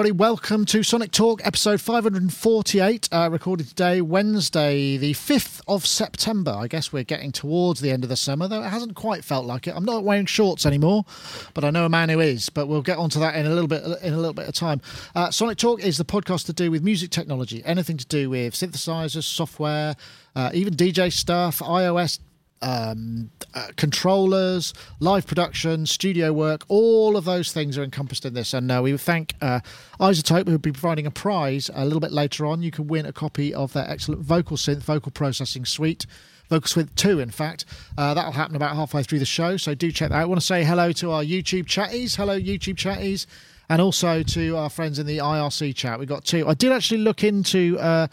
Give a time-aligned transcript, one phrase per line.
[0.00, 0.18] everybody.
[0.18, 6.52] Welcome to Sonic Talk, episode 548, uh, recorded today, Wednesday, the 5th of September.
[6.52, 9.44] I guess we're getting towards the end of the summer, though it hasn't quite felt
[9.44, 9.74] like it.
[9.76, 11.04] I'm not wearing shorts anymore,
[11.52, 12.48] but I know a man who is.
[12.48, 14.80] But we'll get onto that in a little bit in a little bit of time.
[15.14, 18.54] Uh, Sonic Talk is the podcast to do with music technology, anything to do with
[18.54, 19.96] synthesizers, software,
[20.34, 22.20] uh, even DJ stuff, iOS,
[22.62, 28.52] um, uh, controllers, live production, studio work, all of those things are encompassed in this.
[28.52, 29.60] And uh, we thank uh,
[29.98, 32.62] iZotope, who will be providing a prize a little bit later on.
[32.62, 36.06] You can win a copy of their excellent vocal synth, vocal processing suite.
[36.48, 37.64] Vocal Synth 2, in fact.
[37.96, 40.22] Uh, that'll happen about halfway through the show, so do check that out.
[40.22, 42.16] I want to say hello to our YouTube chatties.
[42.16, 43.26] Hello, YouTube chatties.
[43.68, 46.00] And also to our friends in the IRC chat.
[46.00, 46.48] We've got two.
[46.48, 48.08] I did actually look into, uh,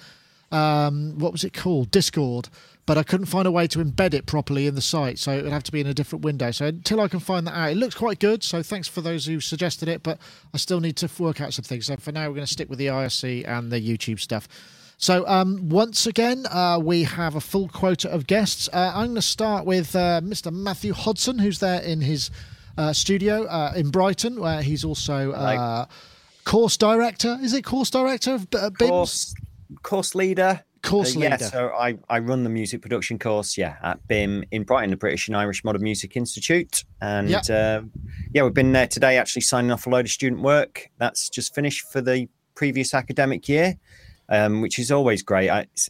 [0.52, 1.90] um, what was it called?
[1.90, 2.50] Discord
[2.88, 5.44] but I couldn't find a way to embed it properly in the site, so it
[5.44, 6.52] would have to be in a different window.
[6.52, 8.44] So until I can find that out, it looks quite good.
[8.44, 10.18] So thanks for those who suggested it, but
[10.54, 11.88] I still need to work out some things.
[11.88, 14.48] So for now, we're going to stick with the IRC and the YouTube stuff.
[14.98, 18.70] So um, once again, uh, we have a full quota of guests.
[18.72, 20.52] Uh, I'm going to start with uh, Mr.
[20.52, 22.32] Matthew Hodson, who's there in his
[22.78, 25.86] uh, studio uh, in Brighton, where he's also uh,
[26.46, 27.38] course director.
[27.42, 28.78] Is it course director of BIMS?
[28.78, 29.36] Course,
[29.84, 31.44] course leader course uh, yeah, leader.
[31.46, 35.28] so I, I run the music production course, yeah, at BIMM in Brighton, the British
[35.28, 36.84] and Irish Modern Music Institute.
[37.02, 37.50] And Yep.
[37.50, 37.82] uh,
[38.34, 40.90] yeah, we've been there today actually signing off a load of student work.
[40.98, 43.78] That's just finished for the previous academic year,
[44.30, 45.50] um, which is always great.
[45.50, 45.90] I, it's,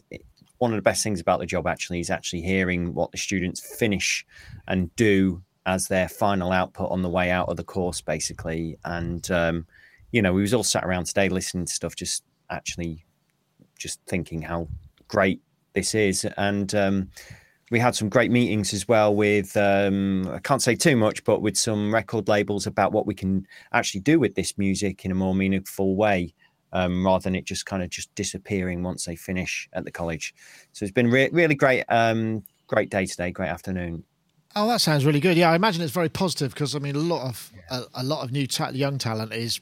[0.58, 3.60] one of the best things about the job actually is actually hearing what the students
[3.60, 4.26] finish
[4.66, 8.76] and do as their final output on the way out of the course, basically.
[8.84, 9.66] And um,
[10.10, 13.04] you know, we was all sat around today listening to stuff, just actually
[13.78, 14.68] just thinking how
[15.08, 15.40] great
[15.74, 16.26] this is.
[16.36, 17.10] And um,
[17.70, 21.42] we had some great meetings as well with, um, I can't say too much, but
[21.42, 25.14] with some record labels about what we can actually do with this music in a
[25.14, 26.34] more meaningful way.
[26.70, 30.34] Um, rather than it just kind of just disappearing once they finish at the college,
[30.74, 34.04] so it's been re- really great, um, great day today, great afternoon.
[34.54, 35.38] Oh, that sounds really good.
[35.38, 38.22] Yeah, I imagine it's very positive because I mean, a lot of a, a lot
[38.22, 39.60] of new ta- young talent is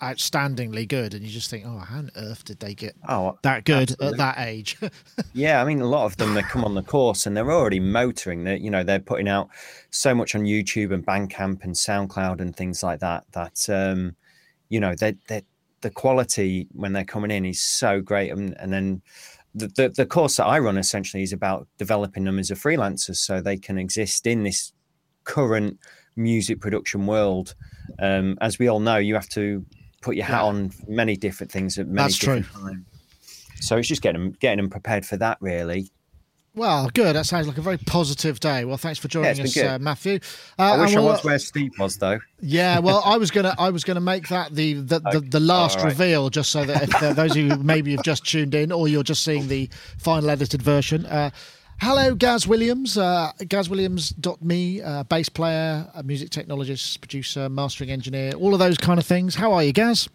[0.00, 3.64] outstandingly good, and you just think, oh, how on earth did they get Oh, that
[3.64, 4.08] good absolutely.
[4.08, 4.76] at that age?
[5.34, 7.80] Yeah, I mean, a lot of them they come on the course and they're already
[7.80, 8.44] motoring.
[8.44, 9.48] That you know they're putting out
[9.90, 13.24] so much on YouTube and Bandcamp and SoundCloud and things like that.
[13.32, 14.14] That um,
[14.68, 15.42] you know they they
[15.80, 18.30] the quality when they're coming in is so great.
[18.30, 19.02] And, and then
[19.54, 23.14] the, the the course that I run essentially is about developing them as a freelancer
[23.16, 24.72] so they can exist in this
[25.24, 25.78] current
[26.16, 27.54] music production world.
[27.98, 29.64] Um, as we all know, you have to
[30.00, 30.44] put your hat Yeah.
[30.44, 32.36] on many different things at many That's true.
[32.40, 32.84] different times.
[33.60, 35.90] So it's just getting them getting them prepared for that, really.
[36.54, 37.14] well, good.
[37.16, 38.64] That sounds like a very positive day.
[38.66, 40.18] Well, thanks for joining it's us, uh, Matthew.
[40.58, 42.18] Uh, I wish I we'll- was where Steve was, though.
[42.40, 45.76] Yeah, well, I was gonna, I was gonna make that the the, the, the last
[45.78, 45.86] right.
[45.86, 49.02] reveal, just so that if uh, those who maybe have just tuned in or you're
[49.04, 51.06] just seeing the final edited version.
[51.84, 58.60] Hello, Gaz Williams, uh, GazWilliams.me, uh, bass player, music technologist, producer, mastering engineer, all of
[58.60, 59.34] those kind of things.
[59.34, 60.08] How are you, Gaz?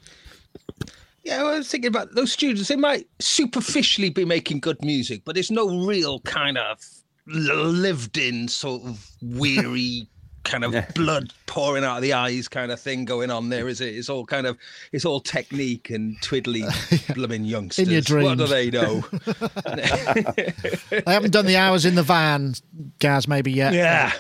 [1.24, 2.70] Yeah, I was thinking about those students.
[2.70, 6.80] They might superficially be making good music, but there's no real kind of
[7.26, 10.08] lived-in sort of weary
[10.48, 13.82] kind of blood pouring out of the eyes kind of thing going on there, is
[13.82, 13.96] it?
[13.96, 14.58] It's all kind of
[14.92, 16.64] it's all technique and twiddly
[17.16, 17.88] blooming youngsters.
[17.88, 18.28] What dreams.
[18.30, 19.04] What do they know?
[20.90, 22.56] They haven't done the hours in the van,
[23.00, 23.74] Gaz, maybe yet.
[23.74, 24.12] yeah.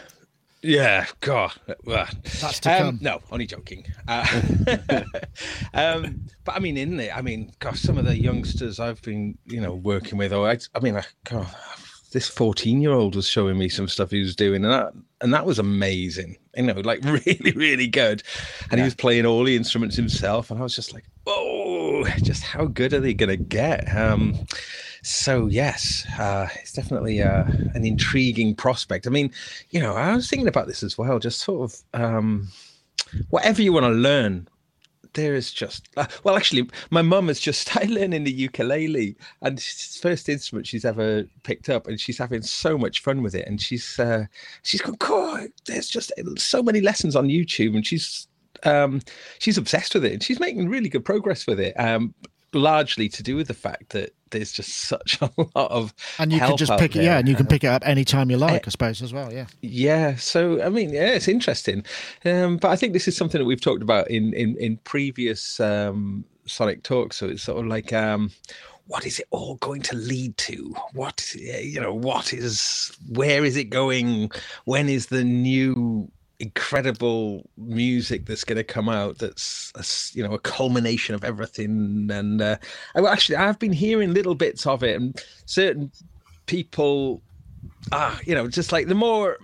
[0.64, 1.52] Yeah, God,
[1.86, 2.88] That's to come.
[2.88, 3.86] um, No, only joking.
[4.08, 4.26] Uh,
[5.74, 9.38] um, but I mean, in it, I mean, gosh, some of the youngsters I've been,
[9.46, 11.48] you know, working with, or I, I mean, I, God,
[12.12, 15.60] this fourteen-year-old was showing me some stuff he was doing, and that, and that was
[15.60, 16.38] amazing.
[16.56, 18.24] You know, like really, really good.
[18.72, 22.44] And he was playing all the instruments himself, and I was just like, oh, just
[22.44, 23.96] how good are they going to get?
[23.96, 24.36] Um,
[25.04, 29.08] so yes, uh, it's definitely uh, an intriguing prospect.
[29.08, 29.32] I mean,
[29.70, 31.20] you know, I was thinking about this as well.
[31.20, 32.50] Just sort of um,
[33.30, 34.48] whatever you want to learn.
[35.14, 39.58] There is just uh, well, actually, my mum has just started learning the ukulele, and
[39.58, 43.48] it's first instrument she's ever picked up, and she's having so much fun with it.
[43.48, 44.26] And she's uh,
[44.64, 48.28] she's gone, there's just so many lessons on YouTube, and she's
[48.64, 49.02] um,
[49.40, 51.74] she's obsessed with it, and she's making really good progress with it.
[51.80, 52.14] Um,
[52.58, 56.40] largely to do with the fact that there's just such a lot of And you
[56.40, 58.70] can just pick it, yeah, and you can pick it up anytime you like, I
[58.70, 59.32] suppose, as well.
[59.32, 59.48] Yeah.
[59.62, 61.86] Yeah, so I mean, yeah, it's interesting,
[62.26, 65.60] um, but I think this is something that we've talked about in in in previous
[65.60, 67.18] um, Sonic talks.
[67.18, 68.32] So it's sort of like, um,
[68.88, 70.76] what is it all going to lead to?
[70.94, 74.32] What you know, what is where is it going?
[74.66, 76.10] When is the new
[76.40, 82.10] incredible music that's going to come out that's a, you know a culmination of everything.
[82.12, 82.58] And uh,
[82.96, 85.92] actually i've been hearing little bits of it and certain
[86.46, 87.22] people
[87.92, 89.38] ah you know just like the more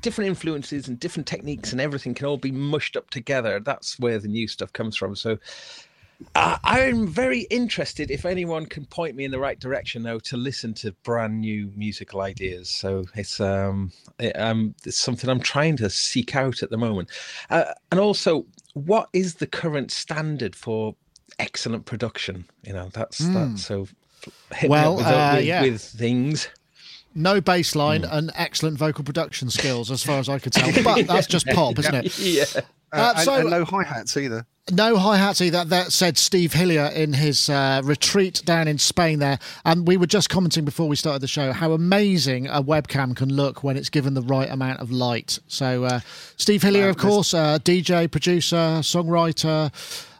[0.00, 3.60] different influences and different techniques and everything can all be mushed up together.
[3.60, 5.16] That's where the new stuff comes from.
[5.16, 5.38] So
[6.34, 10.36] uh, I'm very interested if anyone can point me in the right direction, though, to
[10.36, 12.68] listen to brand new musical ideas.
[12.68, 17.10] So it's um, it, um, it's something I'm trying to seek out at the moment.
[17.50, 20.96] Uh, and also, what is the current standard for
[21.38, 22.44] excellent production?
[22.64, 23.34] You know, that's mm.
[23.34, 23.58] that.
[23.60, 23.86] So,
[24.66, 25.62] well, with, uh, with, yeah.
[25.62, 26.48] with things
[27.14, 28.12] no bass line mm.
[28.12, 30.68] and excellent vocal production skills, as far as I could tell.
[30.84, 32.18] But that's just pop, isn't it?
[32.18, 32.44] Yeah.
[32.92, 34.46] Uh, and, so, and no hi hats either.
[34.70, 35.64] No hi hats either.
[35.64, 39.38] That said Steve Hillier in his uh, retreat down in Spain there.
[39.64, 43.32] And we were just commenting before we started the show how amazing a webcam can
[43.32, 45.38] look when it's given the right amount of light.
[45.48, 46.00] So, uh,
[46.36, 49.72] Steve Hillier, of course, uh, DJ, producer, songwriter.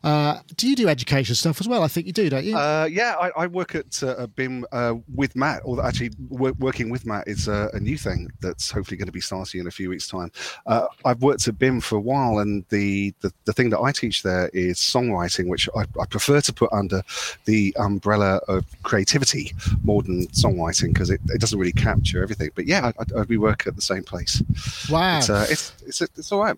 [0.04, 1.82] Uh, do you do education stuff as well?
[1.82, 2.56] I think you do, don't you?
[2.56, 7.06] Uh, yeah, I, I, work at uh, BIMM uh, with Matt, or actually working with
[7.06, 9.88] Matt is a, a, new thing that's hopefully going to be starting in a few
[9.88, 10.30] weeks' time.
[10.66, 13.92] Uh, I've worked at BIMM for a while, and the, the, the thing that I
[13.92, 17.02] teach there is songwriting, which I, I prefer to put under
[17.44, 22.50] the umbrella of creativity more than songwriting because it, it doesn't really capture everything.
[22.54, 24.42] But yeah, I, I, we work at the same place.
[24.90, 26.56] Wow, it's uh, it's, it's, it's all right.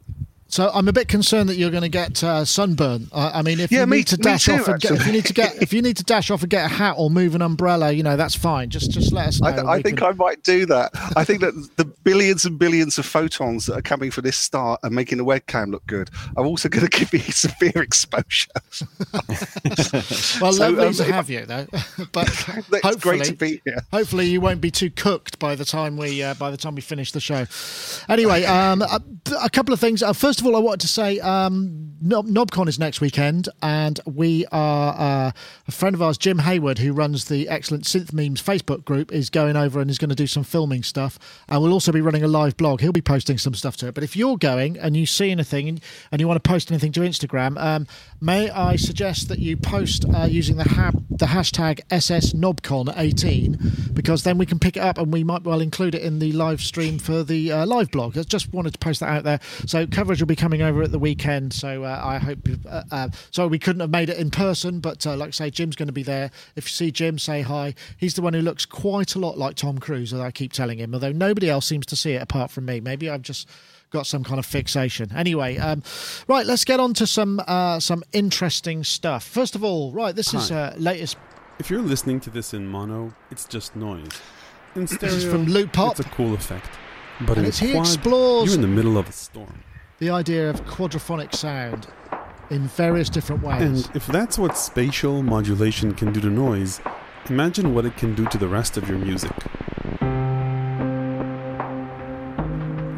[0.51, 3.09] So I'm a bit concerned that you're going to get uh, sunburn.
[3.13, 5.13] I, I, mean, if yeah, you need to dash too, off and get, if you
[5.13, 7.37] need to get, if you need to dash off and get a hat or move
[7.37, 8.69] an umbrella, you know, that's fine.
[8.69, 9.49] Just, just let us know.
[9.49, 10.09] I, I think can...
[10.09, 10.91] I might do that.
[11.17, 14.77] I think that the billions and billions of photons that are coming for this star
[14.83, 16.11] are making the webcam look good.
[16.37, 18.51] I'm also going to give you severe exposure.
[20.41, 21.67] well, so, lovely um, to have you, though.
[22.13, 23.83] but hopefully, great to be here.
[23.93, 26.81] Hopefully, you won't be too cooked by the time we uh, by the time we
[26.81, 27.47] finish the show.
[28.13, 29.01] Anyway, um, a,
[29.41, 30.03] a couple of things.
[30.03, 34.01] Uh, first of all, I wanted to say um, Nob- Knobcon is next weekend, and
[34.07, 35.33] we are uh,
[35.69, 39.31] a friend of ours, Jim Hayward, who runs the excellent Synth Memes Facebook group, is
[39.31, 42.23] going over and is going to do some filming stuff, and we'll also be running
[42.23, 42.81] a live blog.
[42.81, 43.95] He'll be posting some stuff to it.
[43.95, 46.93] But if you're going and you see anything and, and you want to post anything
[46.93, 47.87] to Instagram, um,
[48.21, 54.39] may I suggest that you post uh, using the ha- the hashtag SSNobCon18 because then
[54.39, 56.99] we can pick it up and we might well include it in the live stream
[56.99, 58.17] for the uh, live blog.
[58.17, 59.41] I just wanted to post that out there.
[59.67, 61.53] So coverage will be coming over at the weekend.
[61.53, 62.39] So uh, I hope.
[62.67, 65.51] Uh, uh, sorry, we couldn't have made it in person, but uh, like I say,
[65.51, 66.31] Jim's going to be there.
[66.57, 67.75] If you see Jim, say hi.
[67.97, 70.79] He's the one who looks quite a lot like Tom Cruise, as I keep telling
[70.79, 70.95] him.
[70.95, 72.81] Although nobody else seems to see it apart from me.
[72.81, 73.49] Maybe I've just
[73.91, 75.11] got some kind of fixation.
[75.15, 75.83] Anyway, um,
[76.29, 79.25] right, let's get on to some uh, some interesting stuff.
[79.25, 81.17] First of all, right, this is uh, latest.
[81.59, 84.09] If you're listening to this in mono, it's just noise.
[84.77, 85.91] In stereo, this is from Loopop.
[85.99, 86.71] It's a cool effect,
[87.21, 89.61] but and in he quad, explores you're in the middle of a storm
[90.01, 91.87] the idea of quadraphonic sound
[92.49, 93.61] in various different ways.
[93.87, 96.81] And if that's what spatial modulation can do to noise,
[97.29, 99.31] imagine what it can do to the rest of your music.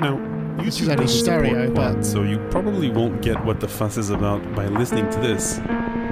[0.00, 0.16] Now,
[0.62, 4.55] this is only stereo, but so you probably won't get what the fuss is about
[4.55, 5.58] by listening to this.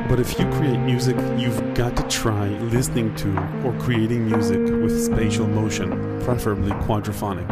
[0.08, 3.28] But if you create music, you've got to try listening to
[3.64, 7.48] or creating music with spatial motion, preferably quadraphonic.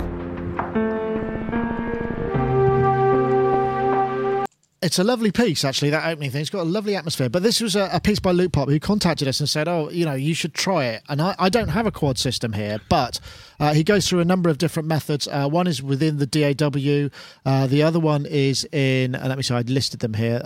[4.80, 6.40] It's a lovely piece, actually, that opening thing.
[6.40, 7.28] It's got a lovely atmosphere.
[7.28, 10.04] But this was a, a piece by Loopop who contacted us and said, Oh, you
[10.04, 11.02] know, you should try it.
[11.08, 13.18] And I, I don't have a quad system here, but
[13.58, 15.26] uh, he goes through a number of different methods.
[15.26, 17.11] Uh, one is within the DAW,
[17.44, 20.40] uh, the other one is in, uh, let me see, I listed them here.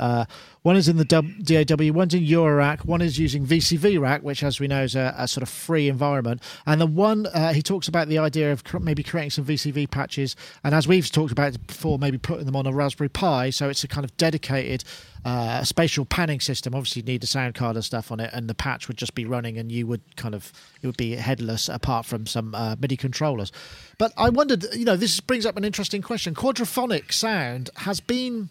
[0.63, 4.61] One is in the DAW, one's in Eurorack, one is using VCV Rack, which, as
[4.61, 6.41] we know, is a, a sort of free environment.
[6.67, 10.37] And the one uh, he talks about the idea of maybe creating some VCV patches,
[10.63, 13.83] and as we've talked about before, maybe putting them on a Raspberry Pi, so it's
[13.83, 14.85] a kind of dedicated
[15.25, 16.77] uh, spatial panning system.
[16.77, 19.17] Obviously, you need a sound card and stuff on it, and the patch would just
[19.17, 22.77] be running, and you would kind of it would be headless apart from some uh,
[22.79, 23.51] MIDI controllers.
[23.99, 26.37] But I wondered, you know, this brings up an interesting question.
[26.37, 28.49] Quadraphonic sound has been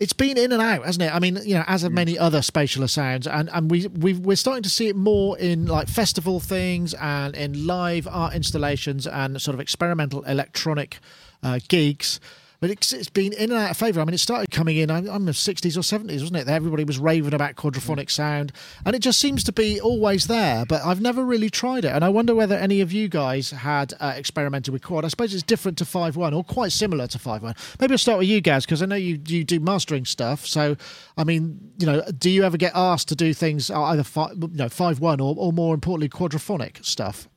[0.00, 1.14] it's been in and out, hasn't it?
[1.14, 4.34] I mean, you know, as of many other spatial sounds, and and we we we're
[4.36, 9.40] starting to see it more in like festival things and in live art installations and
[9.40, 10.98] sort of experimental electronic
[11.42, 12.18] uh, gigs
[12.60, 14.00] but it's, it's been in and out of favour.
[14.00, 16.48] I mean, it started coming in, I'm, in the 60s or 70s, wasn't it?
[16.48, 18.52] Everybody was raving about quadraphonic sound,
[18.84, 21.92] and it just seems to be always there, but I've never really tried it.
[21.92, 25.04] And I wonder whether any of you guys had uh, experimented with quad.
[25.04, 27.80] I suppose it's different to 5.1 or quite similar to 5.1.
[27.80, 30.46] Maybe I'll start with you guys, because I know you, you do mastering stuff.
[30.46, 30.76] So,
[31.16, 34.32] I mean, you know, do you ever get asked to do things uh, either 5,
[34.32, 37.28] you know, 5.1 or, or more importantly, quadraphonic stuff?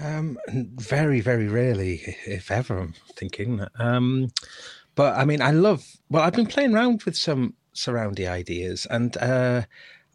[0.00, 2.78] Um, very, very rarely, if ever.
[2.78, 3.64] I'm thinking.
[3.78, 4.30] Um,
[4.94, 5.84] but I mean, I love.
[6.10, 9.62] Well, I've been playing around with some surroundy ideas, and uh,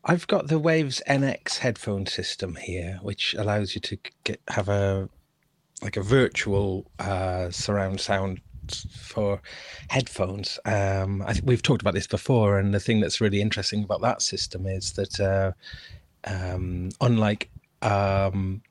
[0.04, 5.10] I've got the Waves NX headphone system here, which allows you to get have a
[5.82, 9.42] like a virtual uh, surround sound for
[9.90, 10.60] headphones.
[10.66, 14.02] Um, I think we've talked about this before, and the thing that's really interesting about
[14.02, 15.52] that system is that uh,
[16.24, 17.50] um, unlike
[17.82, 18.62] um,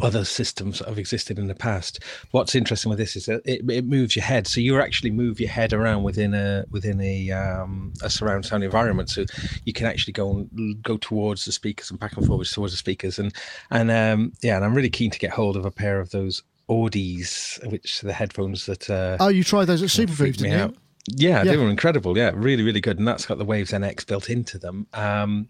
[0.00, 2.00] other systems that have existed in the past.
[2.30, 5.40] What's interesting with this is that it, it moves your head, so you actually move
[5.40, 9.10] your head around within a within a um, a surround sound environment.
[9.10, 9.24] So
[9.64, 12.78] you can actually go and go towards the speakers and back and forwards towards the
[12.78, 13.32] speakers, and
[13.70, 16.42] and um, yeah, and I'm really keen to get hold of a pair of those
[16.68, 18.88] Audeze, which are the headphones that.
[18.90, 20.58] Uh, oh, you tried those at Superbooth, didn't you?
[20.58, 20.74] Out.
[21.10, 22.18] Yeah, yeah, they were incredible.
[22.18, 24.86] Yeah, really, really good, and that's got the Waves NX built into them.
[24.92, 25.48] Um,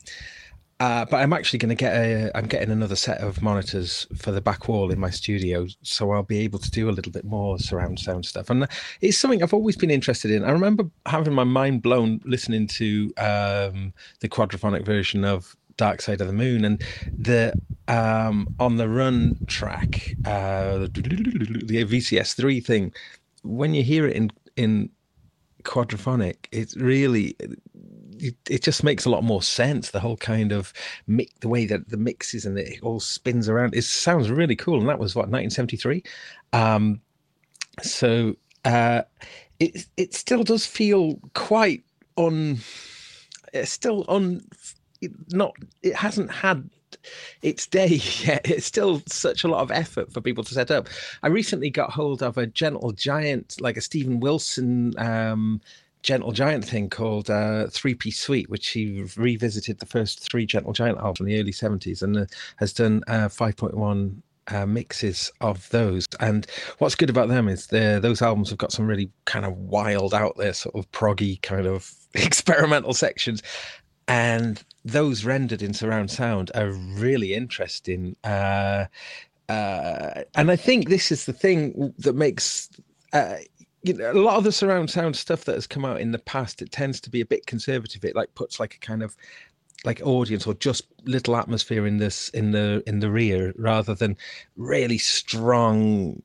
[0.80, 2.30] uh, but I'm actually going to get a.
[2.37, 6.23] I'm getting another set of monitors for the back wall in my studio, so I'll
[6.23, 8.49] be able to do a little bit more surround sound stuff.
[8.49, 8.66] And
[9.00, 10.44] it's something I've always been interested in.
[10.44, 16.20] I remember having my mind blown listening to um, the quadraphonic version of Dark Side
[16.20, 16.80] of the Moon and
[17.16, 17.54] the
[17.88, 22.92] um, on the run track, uh, the VCS three thing.
[23.42, 24.90] When you hear it in in
[25.64, 27.37] quadraphonic, it's really
[28.20, 29.90] it, it, just makes a lot more sense.
[29.90, 30.72] The whole kind of
[31.06, 33.75] mix, the way that the mixes and it all spins around.
[33.75, 34.80] It sounds really cool.
[34.80, 36.02] And that was what 1973.
[36.52, 37.00] Um,
[37.82, 38.34] so
[38.64, 39.02] uh,
[39.60, 41.84] it it still does feel quite
[42.16, 42.58] on.
[43.52, 44.42] It's still on.
[45.30, 45.54] Not.
[45.82, 46.68] It hasn't had
[47.42, 47.87] its day
[48.25, 48.48] yet.
[48.48, 50.88] It's still such a lot of effort for people to set up.
[51.22, 55.60] I recently got hold of a gentle giant, like a Steven Wilson um,
[56.02, 60.72] Gentle Giant thing called uh, Three Piece Suite, which he revisited the first three Gentle
[60.72, 62.26] Giant albums in the early 70s and uh,
[62.56, 66.06] has done uh, 5.1 uh, mixes of those.
[66.20, 66.46] And
[66.78, 70.36] what's good about them is those albums have got some really kind of wild out
[70.36, 73.42] there, sort of proggy kind of experimental sections.
[74.06, 78.16] And those rendered in surround sound are really interesting.
[78.24, 78.86] Uh,
[79.48, 82.70] uh, and I think this is the thing that makes
[83.12, 83.36] uh,
[83.82, 86.18] you know, a lot of the surround sound stuff that has come out in the
[86.18, 88.04] past, it tends to be a bit conservative.
[88.04, 89.16] It like puts like a kind of
[89.85, 94.16] like audience or just little atmosphere in this in the in the rear rather than
[94.56, 96.20] really strong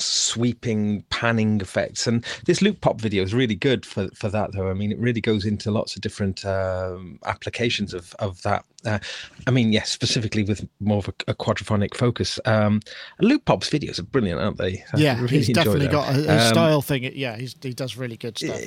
[0.00, 2.06] sweeping panning effects.
[2.06, 4.70] And this Loopop video is really good for for that though.
[4.70, 8.64] I mean it really goes into lots of different um, applications of of that.
[8.84, 9.00] Uh,
[9.48, 12.38] i mean yes specifically with more of a, a quadraphonic focus.
[12.44, 12.80] Um,
[13.20, 14.84] Loopop's videos are brilliant aren't they?
[14.92, 17.10] I yeah really he's definitely got a, a um, style thing.
[17.14, 18.60] Yeah he does really good stuff.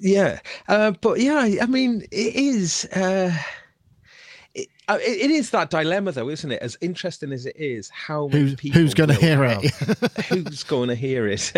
[0.00, 0.38] Yeah.
[0.68, 3.32] Uh, but yeah i mean it is uh,
[4.88, 6.62] uh, it, it is that dilemma, though, isn't it?
[6.62, 9.70] As interesting as it is, how who's, who's going to hear it?
[10.26, 11.52] who's going to hear it?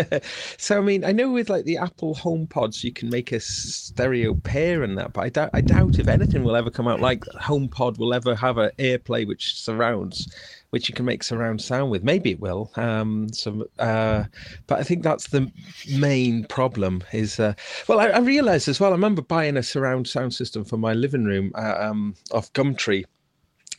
[0.57, 4.33] so, I mean, I know with like the Apple HomePods, you can make a stereo
[4.35, 7.21] pair and that, but I doubt, I doubt if anything will ever come out like
[7.21, 10.27] HomePod will ever have an AirPlay which surrounds
[10.71, 12.03] which you can make surround sound with.
[12.03, 12.71] Maybe it will.
[12.75, 14.23] Um, so, uh,
[14.67, 15.51] but I think that's the
[15.97, 17.03] main problem.
[17.11, 17.53] Is uh,
[17.87, 18.91] well, I, I realised as well.
[18.91, 23.05] I remember buying a surround sound system for my living room uh, um, off Gumtree.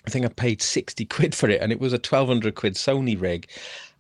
[0.07, 2.75] I think I paid sixty quid for it, and it was a twelve hundred quid
[2.75, 3.49] Sony rig.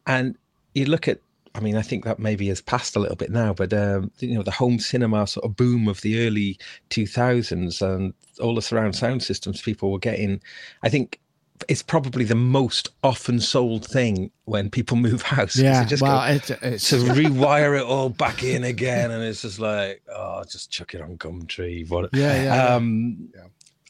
[0.06, 0.37] And
[0.75, 1.21] you look at
[1.54, 4.35] I mean, I think that maybe has passed a little bit now, but um, you
[4.35, 6.59] know, the home cinema sort of boom of the early
[6.90, 10.40] 2000s and all the surround sound systems people were getting.
[10.82, 11.21] I think
[11.68, 15.56] it's probably the most often sold thing when people move house.
[15.56, 16.88] Yeah, just well, it's, it's...
[16.88, 21.02] to rewire it all back in again, and it's just like, oh, just chuck it
[21.02, 21.88] on Gumtree.
[21.90, 22.11] What?
[22.14, 22.75] Yeah, yeah.
[22.75, 23.42] Um, yeah.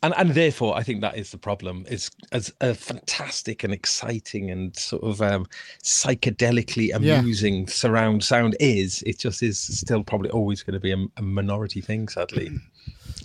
[0.03, 1.87] And, and therefore, I think that is the problem.
[1.89, 5.47] It's as a fantastic and exciting and sort of um,
[5.83, 7.67] psychedelically amusing yeah.
[7.69, 9.03] surround sound is.
[9.05, 12.51] It just is still probably always going to be a, a minority thing, sadly.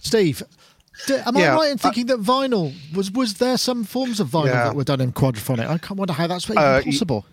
[0.02, 0.44] Steve,
[1.10, 4.30] am yeah, I right in thinking I, that vinyl was was there some forms of
[4.30, 4.66] vinyl yeah.
[4.66, 5.68] that were done in quadraphonic?
[5.68, 7.26] I can't wonder how that's even uh, possible.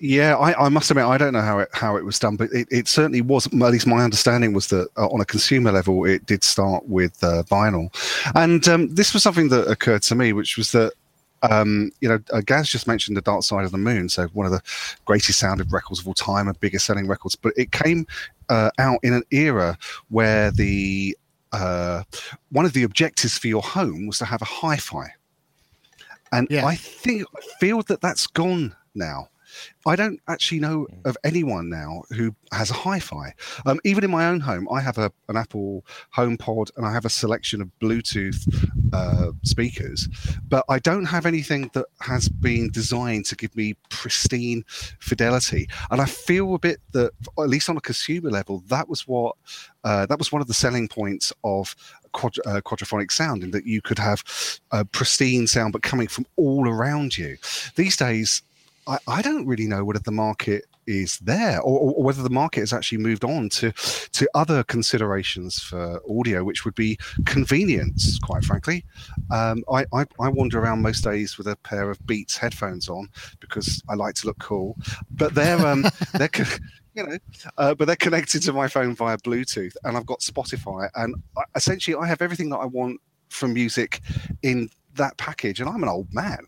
[0.00, 2.52] Yeah, I, I, must admit I don't know how it how it was done, but
[2.52, 3.46] it, it certainly was.
[3.46, 7.22] At least my understanding was that uh, on a consumer level, it did start with
[7.22, 7.88] uh, vinyl,
[8.34, 10.92] and um, this was something that occurred to me, which was that
[11.50, 14.46] um, you know, uh, Gaz just mentioned the Dark Side of the Moon, so one
[14.46, 14.62] of the
[15.04, 17.36] greatest sounded records of all time and biggest selling records.
[17.36, 18.06] But it came
[18.48, 21.16] uh, out in an era where the
[21.52, 22.02] uh,
[22.50, 25.08] one of the objectives for your home was to have a hi-fi,
[26.32, 26.64] and yeah.
[26.64, 29.28] I think I feel that that's gone now.
[29.86, 33.34] I don't actually know of anyone now who has a hi-fi.
[33.66, 35.84] Um, even in my own home, I have a, an Apple
[36.16, 38.40] HomePod and I have a selection of Bluetooth
[38.92, 40.08] uh, speakers,
[40.48, 44.64] but I don't have anything that has been designed to give me pristine
[45.00, 45.68] fidelity.
[45.90, 49.36] And I feel a bit that, at least on a consumer level, that was what
[49.84, 51.76] uh, that was one of the selling points of
[52.12, 54.24] quad, uh, quadraphonic sound, in that you could have
[54.70, 57.36] a pristine sound but coming from all around you.
[57.76, 58.42] These days,
[58.86, 62.60] I, I don't really know whether the market is there or, or, whether the market
[62.60, 68.44] has actually moved on to to other considerations for audio which would be convenience quite
[68.44, 68.84] frankly.
[69.30, 73.08] Um, I, I, I wander around most days with a pair of beats headphones on
[73.40, 74.76] because i like to look cool.
[75.10, 76.30] But they're um they're
[76.94, 77.18] you know
[77.58, 81.42] uh, but they're connected to my phone via bluetooth and i've got spotify and I,
[81.56, 83.00] essentially i have everything that i want
[83.30, 84.00] from music
[84.42, 86.46] in that package and i'm an old man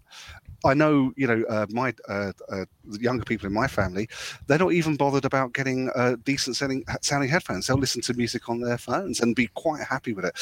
[0.65, 2.65] I know, you know, uh, my uh, uh,
[3.01, 4.09] younger people in my family,
[4.47, 7.67] they're not even bothered about getting uh, decent sounding, sounding headphones.
[7.67, 10.35] They'll listen to music on their phones and be quite happy with it.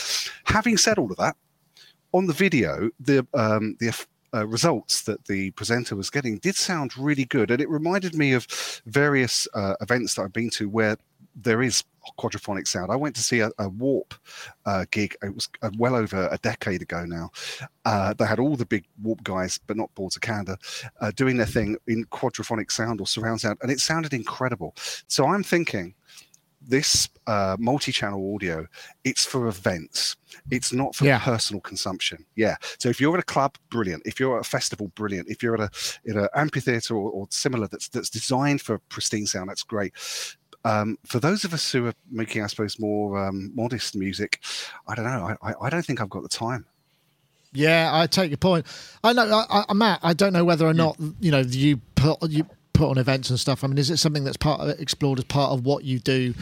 [0.44, 1.37] Having said all of that,
[2.12, 6.97] on the video, the um, the uh, results that the presenter was getting did sound
[6.97, 8.47] really good, and it reminded me of
[8.87, 10.97] various uh, events that I've been to where
[11.35, 11.83] there is
[12.18, 12.90] quadraphonic sound.
[12.90, 14.14] I went to see a, a Warp
[14.66, 15.16] uh, gig.
[15.23, 17.30] It was uh, well over a decade ago now.
[17.84, 20.56] Uh, they had all the big Warp guys, but not Boards of Canada,
[21.00, 24.75] uh, doing their thing in quadraphonic sound or surround sound, and it sounded incredible.
[25.08, 25.94] So I'm thinking
[26.68, 28.66] this uh, multi-channel audio
[29.04, 30.16] it's for events
[30.50, 31.18] it's not for yeah.
[31.18, 34.88] personal consumption yeah so if you're at a club brilliant if you're at a festival
[34.94, 35.70] brilliant if you're at a
[36.04, 39.92] in an amphitheater or, or similar that's that's designed for pristine sound that's great
[40.64, 44.42] um, for those of us who are making, I suppose, more um, modest music,
[44.88, 45.37] I don't know.
[45.42, 46.66] I, I don't think I've got the time.
[47.52, 48.66] Yeah, I take your point.
[49.04, 50.00] I know, I, I, Matt.
[50.02, 53.38] I don't know whether or not you know you put you put on events and
[53.38, 53.62] stuff.
[53.62, 56.35] I mean, is it something that's part of explored as part of what you do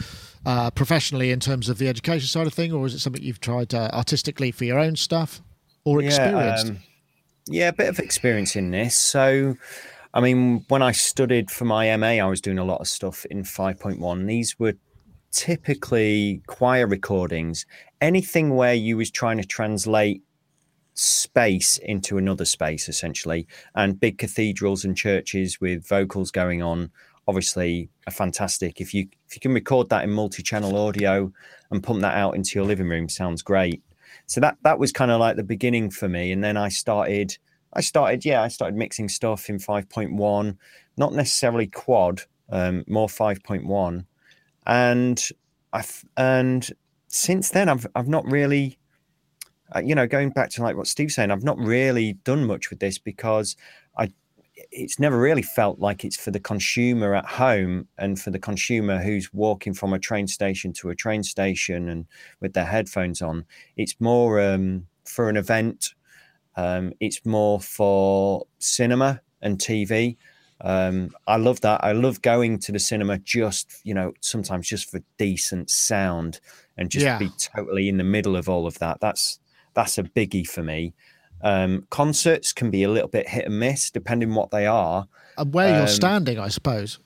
[0.45, 3.39] uh, professionally in terms of the education side of thing, or is it something you've
[3.39, 5.41] tried uh, artistically for your own stuff
[5.85, 6.65] or experienced?
[6.65, 6.79] Yeah, um,
[7.47, 8.97] yeah, a bit of experience in this.
[8.97, 9.55] So,
[10.13, 13.25] I mean, when I studied for my MA, I was doing a lot of stuff
[13.25, 14.27] in 5.1.
[14.27, 14.73] These were
[15.31, 17.65] typically choir recordings,
[17.99, 20.21] anything where you was trying to translate
[20.95, 26.91] space into another space essentially and big cathedrals and churches with vocals going on
[27.27, 28.79] obviously are fantastic.
[28.79, 31.31] If you if you can record that in multi-channel audio
[31.71, 33.81] and pump that out into your living room sounds great.
[34.27, 37.37] So that that was kind of like the beginning for me and then i started
[37.75, 40.57] I started, yeah, I started mixing stuff in 5.1,
[40.97, 44.05] not necessarily quad, um, more 5.1,
[44.65, 45.29] and
[45.73, 45.83] I
[46.15, 46.69] and
[47.07, 48.77] since then I've I've not really,
[49.75, 52.69] uh, you know, going back to like what Steve's saying, I've not really done much
[52.69, 53.55] with this because
[53.97, 54.11] I,
[54.71, 58.99] it's never really felt like it's for the consumer at home and for the consumer
[58.99, 62.05] who's walking from a train station to a train station and
[62.39, 63.45] with their headphones on.
[63.77, 65.93] It's more um, for an event
[66.55, 70.17] um, it's more for cinema and TV.
[70.61, 71.83] Um, I love that.
[71.83, 76.39] I love going to the cinema just, you know, sometimes just for decent sound
[76.77, 77.17] and just yeah.
[77.17, 78.99] be totally in the middle of all of that.
[79.01, 79.39] That's
[79.73, 80.93] that's a biggie for me.
[81.41, 85.07] Um, concerts can be a little bit hit and miss depending what they are.
[85.37, 86.99] And where you're um, standing, I suppose.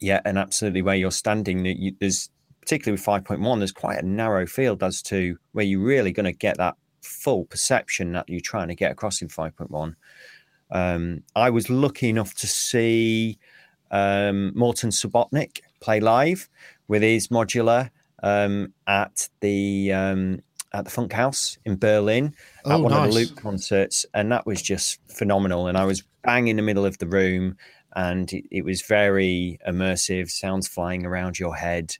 [0.00, 1.96] Yeah, and absolutely where you're standing.
[2.00, 2.30] There's
[2.66, 6.32] particularly with 5.1, there's quite a narrow field as to where you're really going to
[6.32, 9.94] get that full perception that you're trying to get across in 5.1.
[10.70, 13.38] Um, I was lucky enough to see
[13.90, 16.48] um, Morton Subotnick play live
[16.88, 17.90] with his modular
[18.22, 20.40] um, at the um,
[20.72, 23.08] at the Funkhaus in Berlin oh, at one nice.
[23.08, 25.68] of the Loop concerts, and that was just phenomenal.
[25.68, 27.56] And I was bang in the middle of the room,
[27.94, 30.30] and it, it was very immersive.
[30.30, 31.96] Sounds flying around your head.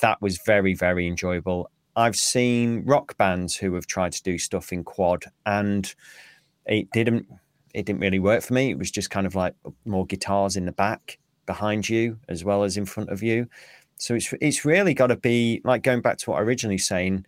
[0.00, 1.70] That was very very enjoyable.
[1.96, 5.92] I've seen rock bands who have tried to do stuff in quad, and
[6.66, 7.26] it didn't.
[7.72, 8.70] It didn't really work for me.
[8.70, 9.54] It was just kind of like
[9.84, 13.48] more guitars in the back behind you as well as in front of you.
[13.98, 17.26] So it's it's really got to be like going back to what I originally saying,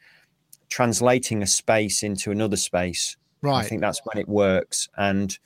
[0.68, 3.16] translating a space into another space.
[3.42, 3.64] Right.
[3.64, 5.36] I think that's when it works, and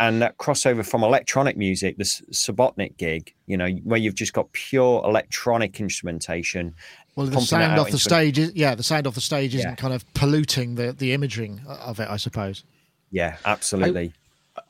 [0.00, 4.50] and that crossover from electronic music, the Subotnick gig, you know, where you've just got
[4.52, 6.74] pure electronic instrumentation
[7.16, 9.74] well, the sound off the stage is yeah, the sound off the stage isn't yeah.
[9.76, 12.64] kind of polluting the the imaging of it, I suppose.
[13.10, 14.14] Yeah, absolutely.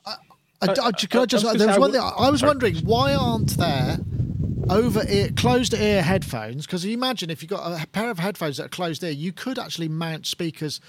[0.05, 0.15] I,
[0.61, 1.57] I, I, can I just?
[1.57, 3.97] There was one thing I was wondering why aren't there
[4.69, 6.65] over ear closed ear headphones?
[6.65, 9.31] Because you imagine if you've got a pair of headphones that are closed ear, you
[9.31, 10.81] could actually mount speakers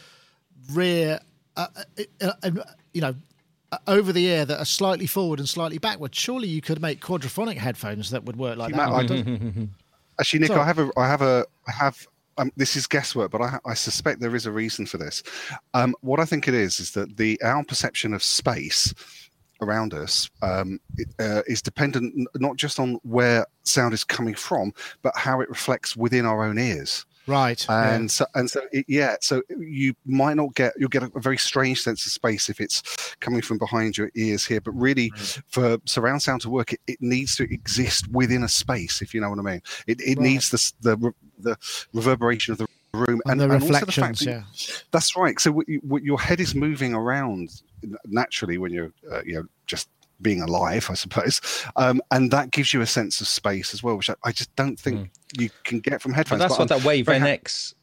[0.72, 1.20] rear,
[1.56, 2.50] uh, uh, uh, uh
[2.92, 3.14] you know,
[3.70, 6.14] uh, over the ear that are slightly forward and slightly backward.
[6.14, 8.90] Surely you could make quadraphonic headphones that would work like See, that.
[8.90, 9.70] Matt, I don't-
[10.20, 10.60] Actually, Nick, Sorry.
[10.60, 12.06] I have a, I have a, I have.
[12.36, 15.22] Um, this is guesswork, but I, I suspect there is a reason for this.
[15.72, 18.92] Um, what I think it is is that the our perception of space
[19.60, 24.34] around us um, it, uh, is dependent n- not just on where sound is coming
[24.34, 24.72] from,
[25.02, 27.06] but how it reflects within our own ears.
[27.26, 27.64] Right.
[27.68, 27.94] yeah.
[27.94, 29.16] And so, and so, it, yeah.
[29.20, 32.60] So you might not get you'll get a, a very strange sense of space if
[32.60, 32.82] it's
[33.20, 34.60] coming from behind your ears here.
[34.60, 35.10] But really,
[35.48, 39.00] for surround sound to work, it, it needs to exist within a space.
[39.02, 40.24] If you know what I mean, it, it Right.
[40.24, 41.56] needs the, the the
[41.92, 44.76] reverberation of the room and, the also reflections, fact that- yeah.
[44.92, 45.40] that's right.
[45.40, 47.62] So what you, what your head is moving around
[48.06, 49.88] naturally when you're uh, you know just
[50.22, 51.40] being alive, I suppose,
[51.76, 54.54] um, and that gives you a sense of space as well, which I, I just
[54.56, 56.40] don't think you can get from But headphones.
[56.40, 57.74] that's what I'm that Wave very ha- NX.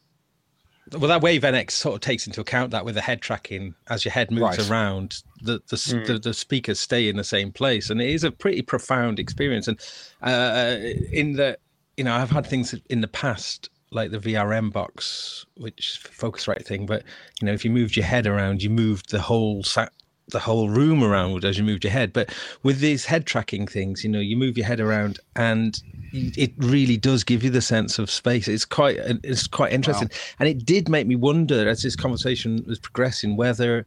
[0.94, 4.04] Well, that Wave NX sort of takes into account that with the head tracking, as
[4.04, 4.70] your head moves Right.
[4.70, 6.06] around, the the, Mm.
[6.08, 9.68] the the speakers stay in the same place, and it is a pretty profound experience.
[9.68, 9.80] And
[10.22, 10.76] uh,
[11.14, 11.58] in the,
[11.98, 16.86] you know, I've had things in the past like the VRM box, which Focusrite thing,
[16.86, 17.04] but
[17.42, 19.90] you know, if you moved your head around, you moved the whole sa-
[20.32, 22.14] the whole room around as you moved your head.
[22.14, 25.82] But with these head tracking things, you know, you move your head around and
[26.14, 28.48] it really does give you the sense of space.
[28.48, 32.80] It's quite it's quite interesting, and it did make me wonder as this conversation was
[32.80, 33.86] progressing whether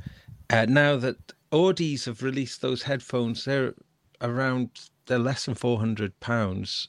[0.50, 1.16] uh, now that
[1.52, 3.74] Audeze have released those headphones, they're
[4.20, 4.70] around
[5.06, 6.88] they're less than four hundred pounds.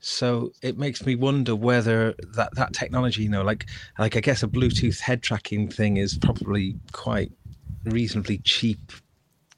[0.00, 3.66] So it makes me wonder whether that that technology, you know, like
[3.98, 7.32] like I guess a Bluetooth head tracking thing is probably quite
[7.86, 8.92] reasonably cheap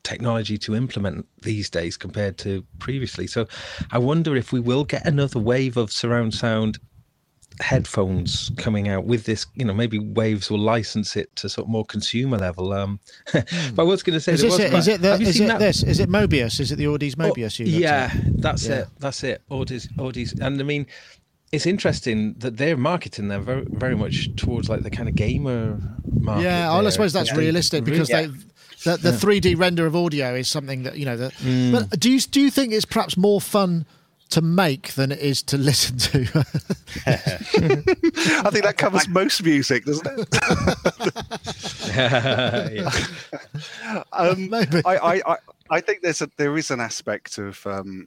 [0.05, 3.27] technology to implement these days compared to previously.
[3.27, 3.47] So
[3.91, 6.79] I wonder if we will get another wave of surround sound
[7.61, 11.69] headphones coming out with this you know maybe waves will license it to sort of
[11.69, 13.01] more consumer level um
[13.33, 13.45] but
[13.79, 14.73] i was going to say Is, this was it?
[14.73, 15.83] Is it, the, is it this?
[15.83, 16.61] Is it Mobius?
[16.61, 17.59] Is it the Audeze Oh, Mobius?
[17.59, 18.41] you looked yeah, at?
[18.43, 18.83] that's Yeah.
[18.83, 18.89] it.
[19.01, 19.43] That's it.
[19.51, 20.87] Audeze, Audeze, and I mean,
[21.53, 25.79] it's interesting that they're marketing them very, very much towards like the kind of gamer
[26.21, 26.43] market.
[26.45, 27.37] Yeah, well, I suppose that's Yeah.
[27.39, 28.27] realistic because Yeah.
[28.27, 28.33] they.
[28.85, 31.17] The, the 3D render of audio is something that you know.
[31.17, 31.73] That, Mm.
[31.91, 33.87] But do you do you think it's perhaps more fun
[34.31, 36.21] to make than it is to listen to?
[37.07, 37.17] I
[38.53, 40.29] think that covers most music, doesn't it?
[44.13, 44.83] um, Maybe.
[44.85, 45.37] I, I, I,
[45.71, 48.07] I think there's a there is an aspect of um,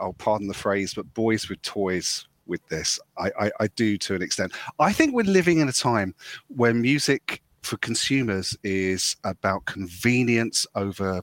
[0.00, 2.98] oh pardon the phrase, but boys with toys with this.
[3.18, 4.52] I, I, I do to an extent.
[4.78, 6.14] I think we're living in a time
[6.48, 11.22] where music for consumers is about convenience over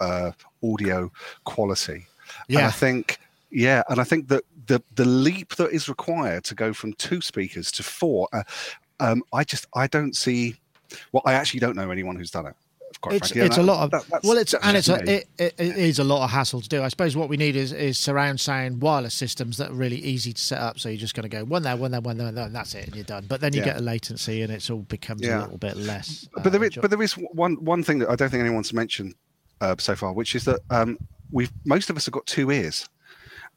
[0.00, 0.32] uh,
[0.64, 1.10] audio
[1.44, 2.06] quality.
[2.48, 3.18] And I think,
[3.50, 7.20] yeah, and I think that the the leap that is required to go from two
[7.20, 8.42] speakers to four, uh,
[9.00, 10.56] um, I just I don't see.
[11.12, 12.54] Well, I actually don't know anyone who's done it.
[13.02, 13.46] Quite it's frankly.
[13.46, 15.98] it's a And lot of that- well, it's and it's a, it, it, it is
[15.98, 16.82] a lot of hassle to do.
[16.82, 20.32] I suppose what we need is is surround sound wireless systems that are really easy
[20.32, 20.78] to set up.
[20.78, 22.86] So you're just going to go one there, one there, one there, and that's it,
[22.86, 23.26] and you're done.
[23.28, 23.64] But then you Yeah.
[23.66, 26.28] get a latency, and it's all becomes a little bit less.
[26.42, 28.40] but there uh, is jo- but there is one one thing that I don't think
[28.40, 29.14] anyone's mentioned
[29.60, 30.96] uh, so far, which is that um,
[31.32, 32.88] we've most of us have got two ears,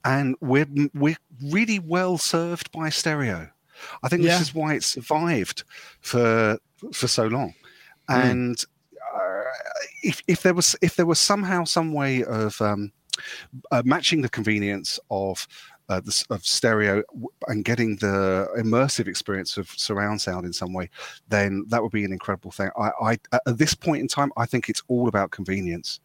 [0.03, 1.17] and we're we're
[1.51, 3.49] really well served by stereo.
[4.01, 4.39] I think Yeah.
[4.39, 5.63] this is why it's survived
[6.01, 6.57] for
[6.93, 7.53] for so long,
[8.09, 8.65] and uh,
[10.03, 12.91] if if there was if there was somehow some way of um,
[13.71, 15.47] uh, matching the convenience of
[15.89, 17.03] uh, the, of stereo
[17.47, 20.89] and getting the immersive experience of surround sound in some way,
[21.29, 22.69] then that would be an incredible thing.
[22.77, 25.99] I, I at this point in time, I think it's all about convenience.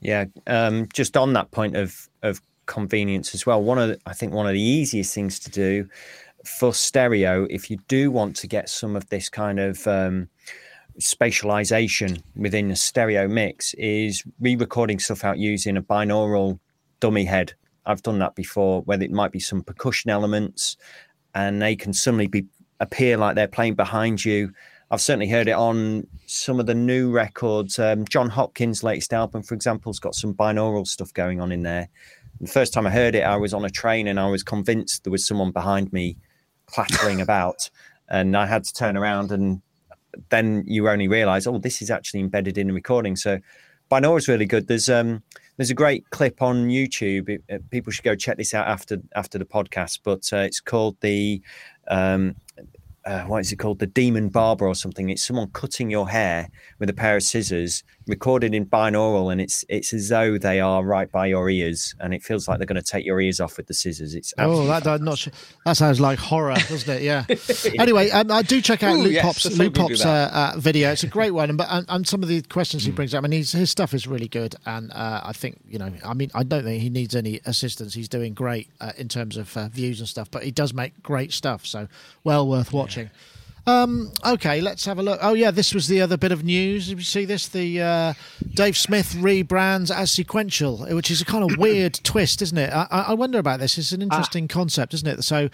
[0.00, 3.62] Yeah, um, just on that point of of convenience as well.
[3.62, 5.88] One of the, I think one of the easiest things to do
[6.44, 10.28] for stereo, if you do want to get some of this kind of um,
[11.00, 16.58] spatialization within a stereo mix, is re-recording stuff out using a binaural
[17.00, 17.52] dummy head.
[17.84, 20.76] I've done that before, where it might be some percussion elements,
[21.34, 22.46] and they can suddenly be
[22.80, 24.52] appear like they're playing behind you.
[24.90, 27.78] I've certainly heard it on some of the new records.
[27.78, 31.62] Um, Jon Hopkins' latest album, for example, has got some binaural stuff going on in
[31.62, 31.88] there.
[32.40, 35.04] The first time I heard it, I was on a train and I was convinced
[35.04, 36.16] there was someone behind me
[36.66, 37.70] clattering about,
[38.08, 39.32] and I had to turn around.
[39.32, 39.62] And
[40.30, 43.16] then you only realise, oh, this is actually embedded in the recording.
[43.16, 43.40] So
[43.90, 44.68] binaural is really good.
[44.68, 45.22] There's um,
[45.56, 47.28] there's a great clip on YouTube.
[47.28, 50.00] It, uh, people should go check this out after after the podcast.
[50.02, 51.40] But uh, it's called the
[51.88, 52.36] um,
[53.04, 53.78] uh, what is it called?
[53.78, 55.08] The Demon Barber or something.
[55.08, 56.48] It's someone cutting your hair
[56.78, 60.84] with a pair of scissors recorded in binaural, and it's it's as though they are
[60.84, 63.56] right by your ears, and it feels like they're going to take your ears off
[63.56, 64.14] with the scissors.
[64.14, 65.32] It's oh, that that, not, sure.
[65.64, 67.02] that sounds like horror, doesn't it?
[67.02, 67.24] Yeah.
[67.78, 70.06] anyway, um, I do check out Ooh, Luke yes, Pop's Luke hope we do Pop's
[70.06, 70.92] uh, uh, video.
[70.92, 73.24] It's a great one, and but and, and some of the questions he brings up,
[73.24, 74.54] and his his stuff is really good.
[74.64, 77.94] And uh, I think you know, I mean, I don't think he needs any assistance.
[77.94, 81.02] He's doing great uh, in terms of uh, views and stuff, but he does make
[81.02, 81.66] great stuff.
[81.66, 81.88] So
[82.24, 83.10] well worth watching.
[83.68, 85.18] Um, okay, let's have a look.
[85.20, 86.86] Oh yeah, this was the other bit of news.
[86.86, 87.48] Did you see this?
[87.48, 88.14] The uh,
[88.54, 92.72] Dave Smith rebrands as Sequential, which is a kind of weird twist, isn't it?
[92.72, 93.76] I, I wonder about this.
[93.76, 95.22] It's an interesting concept, isn't it?
[95.24, 95.48] So,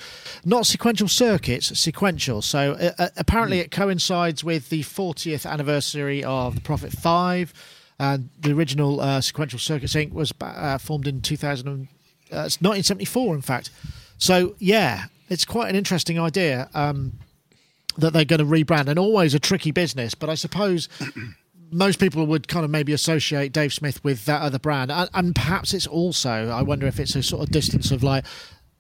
[0.44, 2.42] not sequential circuits, sequential.
[2.42, 7.55] So uh, apparently, it coincides with the 40th anniversary of the Prophet Five,
[7.98, 10.12] and the original uh, Sequential Circuits Inc.
[10.12, 11.66] was uh, formed in 2000.
[11.66, 11.88] And,
[12.31, 13.70] uh, it's 1974, in fact.
[14.18, 16.68] So yeah, it's quite an interesting idea.
[16.75, 17.14] Um,
[17.98, 20.88] that they're going to rebrand and always a tricky business but i suppose
[21.70, 24.92] most people would kind of maybe associate dave smith with that other brand.
[24.92, 28.24] And, and, perhaps it's also i wonder if it's a sort of distance of like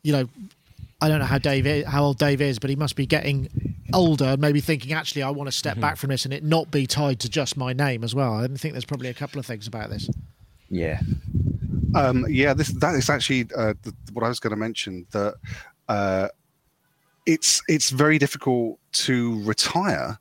[0.02, 0.28] you know
[1.00, 3.48] i don't know how dave is, how old dave is but he must be getting
[3.94, 5.82] older and maybe thinking actually i want to step mm-hmm.
[5.82, 8.34] back from this and it not be tied to just my name as well.
[8.34, 10.08] I think there's probably a couple of things about this.
[10.70, 11.00] Yeah.
[11.94, 15.34] Um, yeah this that is actually uh, the, what i was going to mention that
[15.88, 16.28] uh,
[17.26, 20.18] it's it's very difficult to retire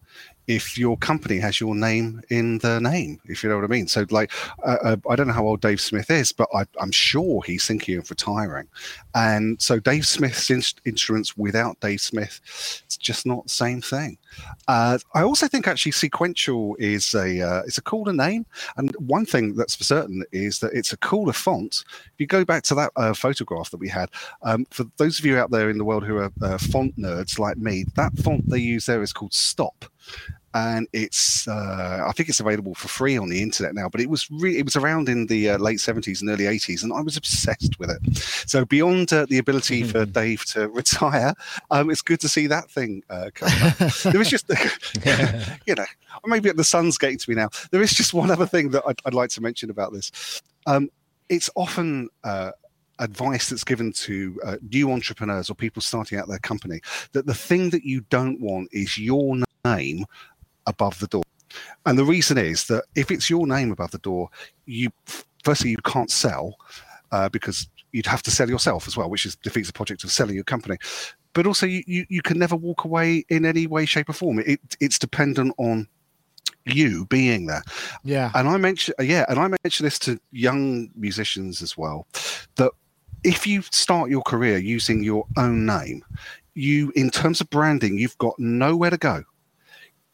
[0.47, 3.87] if your company has your name in the name, if you know what I mean.
[3.87, 4.31] So, like,
[4.63, 7.65] uh, uh, I don't know how old Dave Smith is, but I, am sure he's
[7.65, 8.67] thinking of retiring.
[9.15, 12.41] And so, Dave Smith's in- instruments without Dave Smith,
[12.85, 14.17] it's just not the same thing.
[14.67, 18.45] Uh, I also think actually sequential is a uh, it's a cooler name,
[18.77, 21.83] and one thing that's for certain is that it's a cooler font.
[22.05, 24.09] If you go back to that uh, photograph that we had,
[24.43, 27.39] um, for those of you out there in the world who are uh, font nerds
[27.39, 29.85] like me, that font they use there is called Stop
[30.53, 33.89] and it's uh, I think it's available for free on the internet now.
[33.89, 36.83] But it was re- it was around in the uh, late seventies and early eighties,
[36.83, 38.17] and I was obsessed with it.
[38.47, 41.33] So beyond uh, the ability for Dave to retire,
[41.69, 43.93] um, it's good to see that thing uh, come back.
[44.03, 44.49] there was just
[45.65, 45.85] you know
[46.25, 47.49] maybe the sun's getting to me now.
[47.71, 50.41] There is just one other thing that I'd, I'd like to mention about this.
[50.65, 50.89] Um,
[51.29, 52.51] it's often uh,
[52.99, 56.81] advice that's given to uh, new entrepreneurs or people starting out their company
[57.13, 60.05] that the thing that you don't want is your name
[60.67, 61.23] above the door.
[61.85, 64.29] And the reason is that if it's your name above the door,
[64.65, 64.89] you
[65.43, 66.55] firstly you can't sell
[67.11, 70.11] uh, because you'd have to sell yourself as well, which is defeats the project of
[70.11, 70.77] selling your company.
[71.33, 74.39] But also, you, you, you can never walk away in any way, shape, or form.
[74.39, 75.87] It, it's dependent on
[76.65, 77.63] you being there.
[78.03, 78.31] Yeah.
[78.35, 82.05] And I mention yeah, and I mention this to young musicians as well,
[82.55, 82.71] that
[83.23, 86.03] if you start your career using your own name,
[86.53, 89.23] you in terms of branding, you've got nowhere to go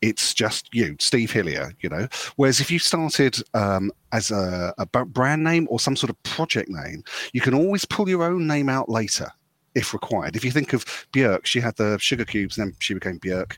[0.01, 2.07] it's just you, Steve Hillier, you know.
[2.35, 6.69] Whereas if you started um, as a, a, brand name or some sort of project
[6.69, 9.31] name, you can always pull your own name out later
[9.75, 10.35] if required.
[10.35, 13.57] If you think of Björk, she had the Sugarcubes and then she became Björk.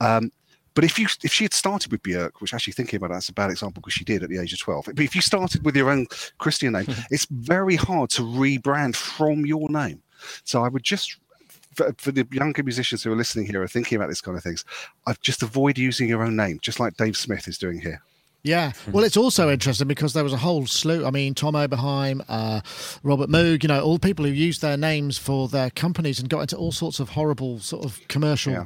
[0.00, 0.30] Um,
[0.74, 3.34] but if you if she had started with Björk, which actually thinking about that's a
[3.34, 4.84] bad example because she did at the age of twelve.
[4.86, 6.06] But if you started with your own
[6.38, 10.02] Christian name, it's very hard to rebrand from your name.
[10.44, 11.18] So I would just
[11.80, 14.42] for, for, the younger musicians who are listening here are thinking about this kind of
[14.42, 14.64] things,
[15.06, 18.02] I've just avoid using your own name, just like Dave Smith is doing here.
[18.42, 21.04] Yeah, well, it's also interesting because there was a whole slew.
[21.04, 22.62] I mean, Tom Oberheim, uh,
[23.02, 26.40] Robert Moog, you know, all people who used their names for their companies and got
[26.40, 28.64] into all sorts of horrible sort of commercial yeah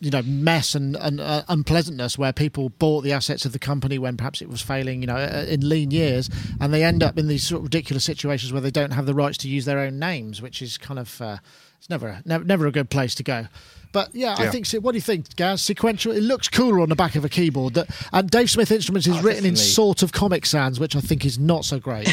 [0.00, 3.98] you know mess and, and uh, unpleasantness where people bought the assets of the company
[3.98, 6.28] when perhaps it was failing you know uh, in lean years
[6.60, 9.14] and they end up in these sort of ridiculous situations where they don't have the
[9.14, 11.38] rights to use their own names which is kind of uh,
[11.80, 13.48] it's never, never never a good place to go
[13.92, 14.68] but yeah, yeah, I think.
[14.84, 15.62] What do you think, Gaz?
[15.62, 16.12] Sequential.
[16.12, 17.74] It looks cooler on the back of a keyboard.
[17.74, 19.48] That and Dave Smith Instruments is oh, written definitely.
[19.50, 22.08] in sort of Comic Sans, which I think is not so great.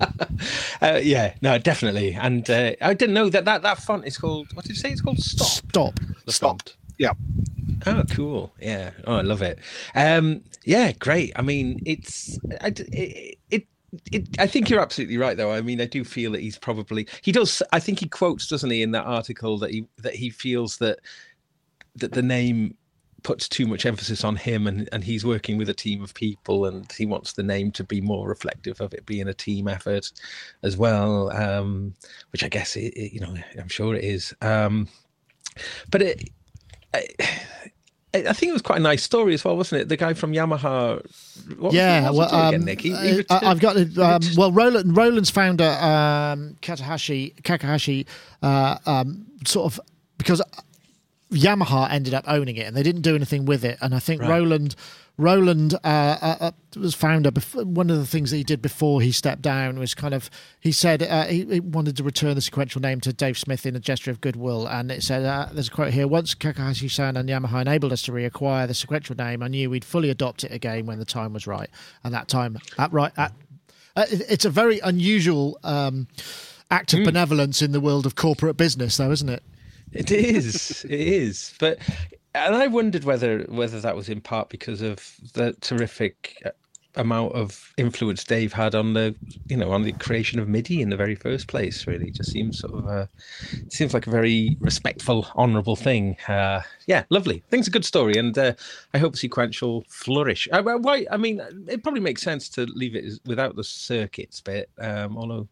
[0.82, 2.14] uh, yeah, no, definitely.
[2.14, 4.48] And uh, I didn't know that, that that font is called.
[4.54, 4.90] What did you say?
[4.90, 5.46] It's called Stop.
[5.46, 6.00] Stop.
[6.24, 6.62] The Stop.
[6.62, 6.76] Font.
[6.98, 7.12] Yeah.
[7.86, 8.52] Oh, cool.
[8.60, 8.90] Yeah.
[9.06, 9.58] Oh, I love it.
[9.94, 11.32] Um, yeah, great.
[11.36, 13.66] I mean, it's it, it it,
[14.38, 15.52] I think you're absolutely right, though.
[15.52, 17.62] I mean, I do feel that he's probably he does.
[17.72, 21.00] I think he quotes, doesn't he, in that article that he that he feels that
[21.96, 22.76] that the name
[23.22, 26.66] puts too much emphasis on him and, and he's working with a team of people
[26.66, 30.12] and he wants the name to be more reflective of it being a team effort
[30.62, 31.92] as well um,
[32.30, 34.86] which i guess it, it, you know i'm sure it is um,
[35.90, 36.30] but it
[36.94, 37.08] I,
[38.26, 39.88] I think it was quite a nice story as well, wasn't it?
[39.88, 41.04] The guy from Yamaha.
[41.58, 42.80] What, yeah, well, um, again, Nick?
[42.80, 48.06] He, he uh, I've got um, well, Roland, Roland's founder, um, Katahashi, Kakehashi,
[48.42, 49.80] uh, um, sort of
[50.18, 50.42] because
[51.30, 53.78] Yamaha ended up owning it, and they didn't do anything with it.
[53.80, 54.30] And I think Right.
[54.30, 54.76] Roland,
[55.18, 57.30] Roland uh, uh, uh, was founder.
[57.30, 60.28] Before, one of the things that he did before he stepped down was kind of
[60.60, 63.74] he said uh, he, he wanted to return the sequential name to Dave Smith in
[63.74, 67.28] a gesture of goodwill, and it said uh, there's a quote here: "Once Kakehashi-san and
[67.28, 70.84] Yamaha enabled us to reacquire the sequential name, I knew we'd fully adopt it again
[70.84, 71.70] when the time was right."
[72.04, 73.32] And that time, at right at
[73.96, 76.08] uh, it's a very unusual um,
[76.70, 79.42] act of benevolence in the world of corporate business, though, isn't it?
[79.92, 80.84] It is.
[80.84, 81.54] it is.
[81.58, 81.78] But
[82.44, 86.50] and I wondered whether whether that was in part because of the terrific uh,
[86.94, 89.14] amount of influence Dave had on the
[89.48, 91.86] you know on the creation of MIDI in the very first place.
[91.86, 93.08] Really, just seems sort of a
[93.68, 96.16] seems like a very respectful, honourable thing.
[96.28, 97.36] Uh, yeah, lovely.
[97.46, 98.54] I think it's a good story, and uh,
[98.94, 100.48] I hope sequential flourish.
[100.50, 101.06] Uh, why?
[101.10, 104.70] I mean, it probably makes sense to leave it as- without the circuits bit.
[104.78, 105.48] Um, although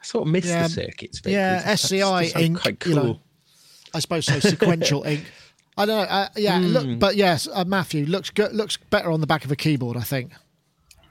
[0.00, 1.32] I sort of miss Yeah, the circuits bit.
[1.32, 3.22] yeah, SCI Inc, quite you know, cool.
[3.94, 4.38] I suppose so.
[4.40, 5.24] Sequential ink.
[5.82, 6.02] I don't know.
[6.14, 9.50] Uh, yeah, look, but yes, uh, Matthew looks good, looks better on the back of
[9.52, 9.96] a keyboard.
[9.96, 10.32] I think.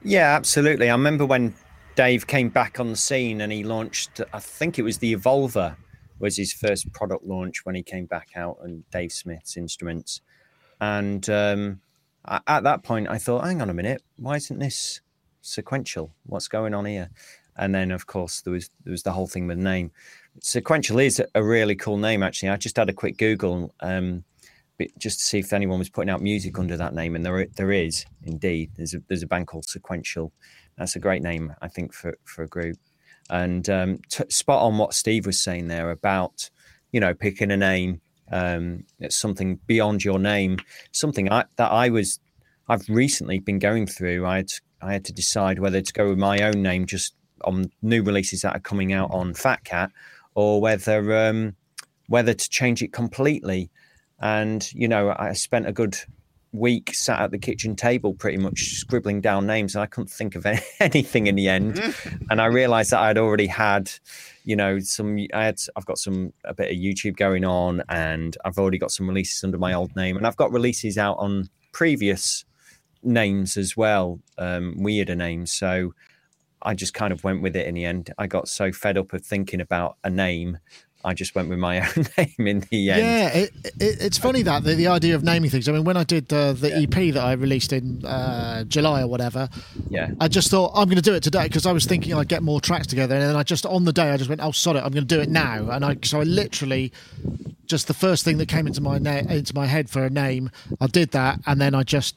[0.02, 0.88] Yeah, absolutely.
[0.88, 1.54] I remember when
[1.94, 5.76] Dave came back on the scene and he launched, I think it was the Evolver
[6.18, 10.20] was his first product launch when he came back out and Dave Smith's instruments.
[10.80, 11.80] And um,
[12.24, 15.00] a- at that point, I thought, hang on a minute, why isn't this
[15.42, 16.12] sequential?
[16.24, 17.10] What's going on here?
[17.56, 19.90] And then, of course, there was there was the whole thing with the name.
[20.40, 22.48] Sequential is a really cool name, actually.
[22.48, 24.20] I just had a quick Google um, bit-
[24.98, 27.72] just to see if anyone was putting out music under that name, and there there
[27.72, 28.70] is indeed.
[28.76, 30.32] There's a there's a band called Sequential.
[30.76, 32.78] That's a great name, I think, for for a group.
[33.30, 36.50] And um, t- spot on what Steve was saying there about,
[36.90, 38.00] you know, picking a name,
[38.32, 40.58] um, it's something beyond your name,
[40.92, 42.18] something I, that I was,
[42.68, 44.26] I've recently been going through.
[44.26, 44.50] I had
[44.82, 48.42] I had to decide whether to go with my own name just on new releases
[48.42, 49.90] that are coming out on Fat Cat,
[50.34, 51.54] or whether um,
[52.08, 53.70] whether to change it completely.
[54.20, 55.96] And you know, I spent a good
[56.52, 60.34] week sat at the kitchen table, pretty much scribbling down names, and I couldn't think
[60.34, 61.80] of any- anything in the end.
[62.30, 63.90] and I realised that I'd already had,
[64.44, 65.18] you know, some.
[65.32, 68.90] I had, I've got some a bit of YouTube going on, and I've already got
[68.90, 72.44] some releases under my old name, and I've got releases out on previous
[73.02, 75.52] names as well, um, weirder names.
[75.52, 75.94] So
[76.62, 78.12] I just kind of went with it in the end.
[78.18, 80.58] I got so fed up of thinking about a name.
[81.04, 83.00] I just went with my own name in the end.
[83.00, 85.68] Yeah, it, it, it's funny that the, the idea of naming things.
[85.68, 89.06] I mean, when I did uh, the EP that I released in uh, July or
[89.06, 89.48] whatever,
[89.88, 90.10] Yeah.
[90.20, 92.42] I just thought I'm going to do it today because I was thinking I'd get
[92.42, 94.76] more tracks together, and then I just on the day I just went, oh, sod
[94.76, 96.92] it, I'm going to do it now, and I so I literally
[97.66, 100.50] just the first thing that came into my na- into my head for a name,
[100.80, 102.16] I did that, and then I just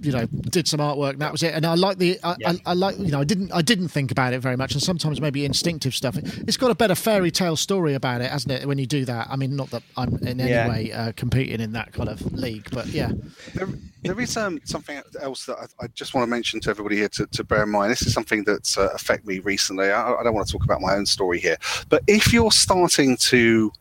[0.00, 1.54] you know did some artwork, and that was it.
[1.54, 2.50] And I like the I, Yeah.
[2.50, 4.82] I, I like you know I didn't I didn't think about it very much, and
[4.82, 6.16] sometimes maybe instinctive stuff.
[6.46, 8.66] It's got a better fairy tale story about it, hasn't it?
[8.66, 10.68] When you do that, I mean, not that I'm in any Yeah.
[10.68, 13.10] way uh, competing in that kind of league, but yeah,
[13.54, 13.68] There,
[14.02, 17.08] there is um, something else that I, I just want to mention to everybody here
[17.10, 17.90] to, to bear in mind.
[17.90, 19.90] This is something that's uh, affected me recently.
[19.90, 21.56] I, I don't want to talk about my own story here,
[21.88, 23.72] but if you're starting to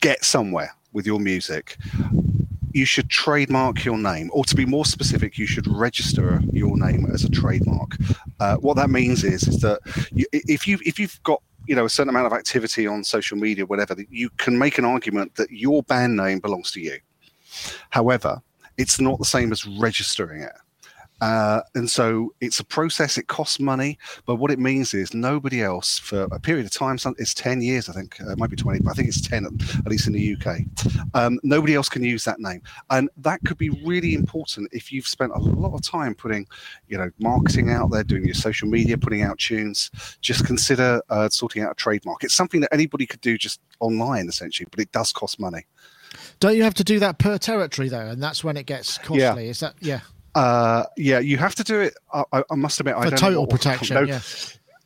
[0.00, 1.76] get somewhere with your music,
[2.78, 7.06] you should trademark your name, or to be more specific, you should register your name
[7.12, 7.96] as a trademark.
[8.38, 9.80] Uh, what that means is, is that
[10.12, 13.36] you, if you if you've got you know a certain amount of activity on social
[13.36, 16.98] media, whatever, you can make an argument that your band name belongs to you.
[17.90, 18.40] However,
[18.76, 20.52] it's not the same as registering it.
[21.20, 25.62] Uh, and so it's a process, it costs money, but what it means is nobody
[25.62, 28.56] else for a period of time, it's 10 years, I think, uh, it might be
[28.56, 30.60] 20, but I think it's 10 at, least in the UK.
[31.14, 32.62] Um, nobody else can use that name.
[32.90, 36.46] And that could be really important if you've spent a lot of time putting,
[36.88, 39.90] you know, marketing out there, doing your social media, putting out tunes.
[40.20, 42.24] Just consider uh, sorting out a trademark.
[42.24, 45.66] It's something that anybody could do just online, essentially, but it does cost money.
[46.40, 49.48] don't you have to do that per territory though, and that's when it gets costly?
[49.48, 50.00] Is that yeah
[50.38, 51.94] Uh, yeah, you have to do it.
[52.12, 53.94] I, I- I must admit, I for don't know total protection?
[53.94, 54.20] no, yeah.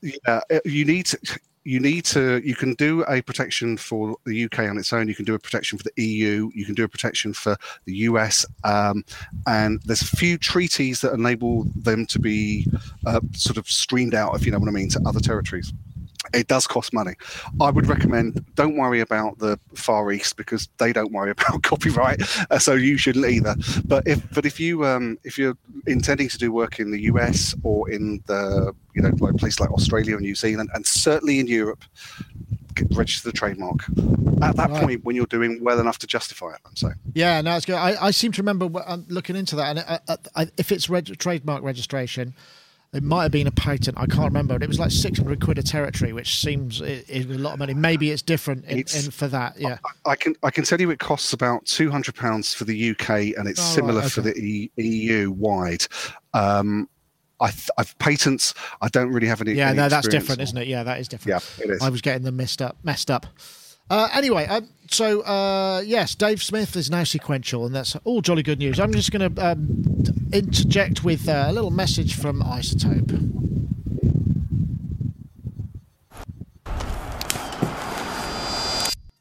[0.00, 1.18] yeah, uh, you need to.
[1.64, 2.40] You need to.
[2.44, 5.06] You can do a protection for the UK on its own.
[5.06, 6.50] You can do a protection for the EU.
[6.54, 8.44] You can do a protection for the US.
[8.64, 9.04] Um,
[9.46, 12.66] and there's a few treaties that enable them to be
[13.06, 15.72] uh, sort of streamed out, if you know what I mean, to other territories.
[16.32, 17.14] It does cost money.
[17.60, 22.22] I would recommend don't worry about the Far East because they don't worry about copyright,
[22.50, 23.54] uh, so you shouldn't either.
[23.84, 25.56] But if but if you um, if you're
[25.86, 29.70] intending to do work in the US or in the you know like places like
[29.72, 31.84] Australia and New Zealand and certainly in Europe,
[32.74, 33.80] get- register the trademark.
[34.42, 34.82] At that Right.
[34.82, 36.94] point, when you're doing well enough to justify it, I'm saying.
[37.14, 37.76] Yeah, no, it's good.
[37.76, 40.88] I, I seem to remember um, looking into that, and uh, uh, I, if it's
[40.90, 42.34] reg- trademark registration,
[42.92, 43.96] it might have been a patent.
[43.98, 44.54] I can't remember.
[44.60, 47.72] It was like 600 quid a territory, which seems is a lot of money.
[47.72, 49.58] Maybe it's different in, It's- in for that.
[49.58, 49.78] Yeah.
[50.04, 52.90] I, I can I can tell you it costs about two hundred pounds for the
[52.90, 55.86] UK, and it's Oh, right, similar for the EU wide.
[56.34, 56.88] Um,
[57.40, 58.52] I th- I've patents.
[58.82, 59.52] I don't really have any.
[59.54, 60.44] Yeah, any no, that's different, on.
[60.44, 60.66] isn't it?
[60.68, 61.42] Yeah, that is different.
[61.58, 61.82] Yeah, it is.
[61.82, 62.76] I was getting them messed up.
[62.82, 63.26] Messed up.
[63.92, 68.42] Uh, anyway, um, so uh, yes, Dave Smith is now sequential, and that's all jolly
[68.42, 68.80] good news.
[68.80, 69.84] I'm just going to um,
[70.32, 73.12] interject with uh, a little message from iZotope.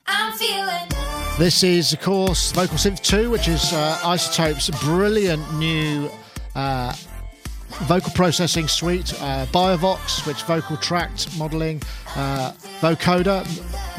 [0.07, 0.87] I'm feeling
[1.37, 6.09] This is, of course, Vocal Synth 2, which is uh, iZotope's brilliant new
[6.55, 6.95] uh,
[7.81, 9.13] vocal processing suite.
[9.21, 11.81] Uh, Biovox, which vocal tract modeling,
[12.15, 13.45] uh, Vocoder,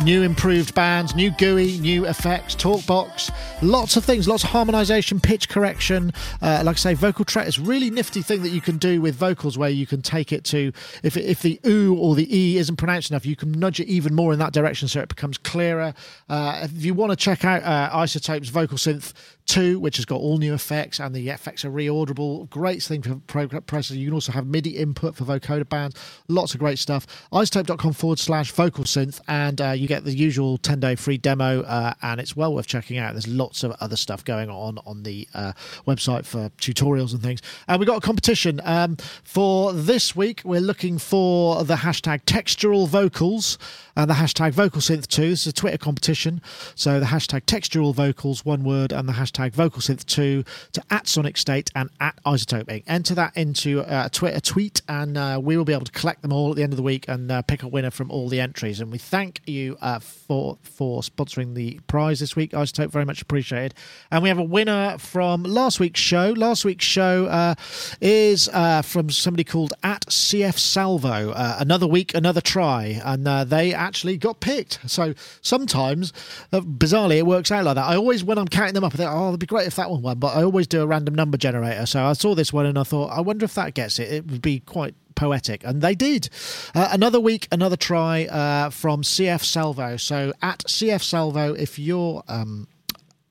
[0.05, 3.33] new improved bands, new GUI, new effects, Talkbox,
[3.63, 6.13] lots of things, lots of harmonization, pitch correction.
[6.41, 9.15] Uh, like I say, vocal track is really nifty thing that you can do with
[9.15, 12.77] vocals where you can take it to, if, if the oo or the e isn't
[12.77, 15.95] pronounced enough, you can nudge it even more in that direction so it becomes clearer.
[16.29, 19.13] Uh, if you want to check out uh, iZotope's Vocal Synth
[19.47, 23.17] 2, which has got all new effects and the effects are reorderable, great thing for
[23.17, 23.99] processing.
[23.99, 25.97] You can also have MIDI input for vocoder bands,
[26.29, 27.07] lots of great stuff.
[27.33, 31.63] iZotope.com forward slash vocal synth, and uh, you get the usual 10 day free demo,
[31.63, 33.13] uh, and it's well worth checking out.
[33.13, 35.53] There's lots of other stuff going on on the uh,
[35.87, 37.41] website for tutorials and things.
[37.69, 40.43] And we've got a competition um, for this week.
[40.45, 43.57] We're looking for the hashtag textural vocals
[43.97, 45.31] and the hashtag vocal synth 2.
[45.31, 46.41] This is a Twitter competition.
[46.75, 51.09] So the hashtag textural vocals, one word, and the hashtag vocal synth 2 to at
[51.09, 52.85] Sonic State and at iZotope Inc.
[52.87, 56.23] Enter that into uh, a Twitter tweet, and uh, we will be able to collect
[56.23, 58.29] them all at the end of the week and uh, pick a winner from all
[58.29, 58.81] the entries.
[58.81, 62.91] And we thank you uh, for for sponsoring the prize this week, iZotope.
[62.91, 63.75] Very much appreciated.
[64.11, 66.31] And we have a winner from last week's show.
[66.37, 67.55] Last week's show uh,
[68.01, 71.31] is uh, from somebody called at CF Salvo.
[71.31, 74.79] Uh, another week, another try, and uh, they actually got picked.
[74.87, 76.13] So sometimes,
[76.53, 77.85] uh, bizarrely, it works out like that.
[77.85, 79.91] I always, when I'm counting them up, I think, oh, it'd be great if that
[79.91, 80.19] one won.
[80.19, 81.87] But I always do a random number generator.
[81.87, 84.13] So I saw this one and I thought, I wonder if that gets it.
[84.13, 86.31] It would be quite poetic and they did
[86.75, 92.25] uh, another week another try uh, from cf salvo so at cf salvo if you're
[92.29, 92.67] um,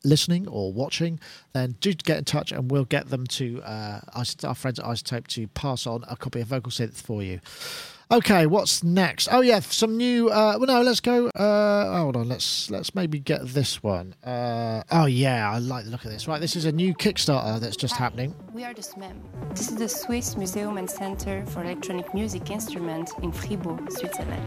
[0.04, 1.20] listening or watching,
[1.54, 4.00] then do get in touch and we'll get them to uh,
[4.44, 7.40] our friends at iZotope to pass on a copy of Vocal Synth for you.
[8.12, 9.30] Okay, what's next?
[9.32, 10.30] Oh yeah, some new.
[10.30, 11.28] Uh, well, no, let's go.
[11.28, 14.16] Uh, hold on, let's let's maybe get this one.
[14.22, 16.28] Uh, oh yeah, I like the look of this.
[16.28, 18.36] Right, this is a new Kickstarter that's just happening.
[18.52, 19.16] We are the SMEM.
[19.56, 24.44] This is the Swiss Museum and Center for Electronic Music Instruments in Fribourg, Switzerland.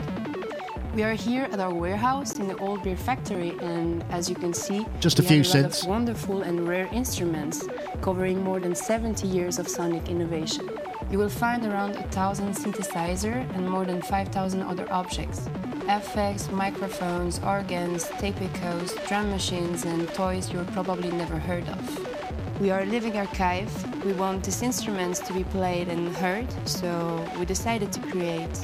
[0.95, 4.53] We are here at our warehouse in the old beer factory, and as you can
[4.53, 7.67] see, Just a we few have a lot of wonderful and rare instruments
[8.03, 10.69] covering more than 70 years of sonic innovation.
[11.11, 15.49] You will find around a thousand synthesizer and more than 5,000 other objects.
[15.87, 22.61] FX, microphones, organs, tape echoes, drum machines, and toys you've probably never heard of.
[22.61, 23.71] We are a living archive.
[24.05, 28.55] We want these instruments to be played and heard, so we decided to create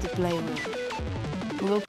[0.00, 0.56] the Playroom.
[1.60, 1.82] We will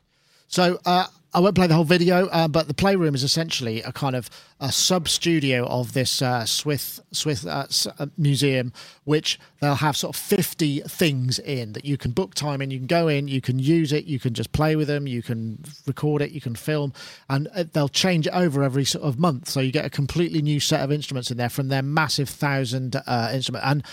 [0.50, 3.92] So uh, I won't play the whole video, uh, but the playroom is essentially a
[3.92, 4.30] kind of
[4.60, 7.68] a sub studio of this uh, Swiss Swiss uh,
[7.98, 8.72] uh, museum,
[9.04, 12.70] which they'll have sort of fifty things in that you can book time in.
[12.70, 15.24] You can go in, you can use it, you can just play with them, you
[15.24, 16.94] can record it, you can film,
[17.30, 19.50] and uh, they'll change it over every sort of month.
[19.50, 22.96] So you get a completely new set of instruments in there from their massive thousand
[23.08, 23.84] uh, instrument and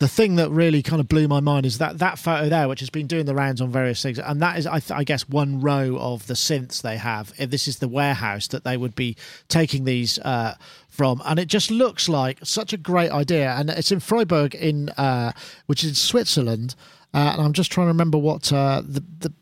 [0.00, 2.78] the thing that really kind of blew my mind is that that photo there, which
[2.80, 5.28] has been doing the rounds on various things, and that is, I, th- I guess,
[5.28, 7.32] one row of the synths they have.
[7.36, 9.16] If This is the warehouse that they would be
[9.48, 10.54] taking these uh,
[10.88, 13.50] from, and it just looks like such a great idea.
[13.58, 15.32] And it's in Freiburg, in uh,
[15.66, 16.76] which is in Switzerland,
[17.12, 19.32] uh, and I'm just trying to remember what uh, the the.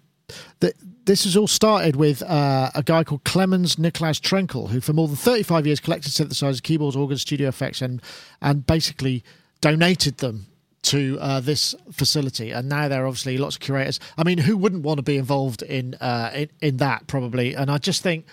[0.61, 0.72] the
[1.04, 5.07] this has all started with uh, a guy called Clemens Niklaus Trenkel, who for more
[5.07, 8.02] than 35 years collected synthesizers, keyboards, organs, studio effects, and
[8.42, 9.22] and basically
[9.61, 10.46] donated them
[10.82, 12.52] to uh, this facility.
[12.52, 13.98] And now there are obviously lots of curators.
[14.16, 17.54] I mean, who wouldn't want to be involved in uh, in, in that probably?
[17.54, 18.26] And I just think.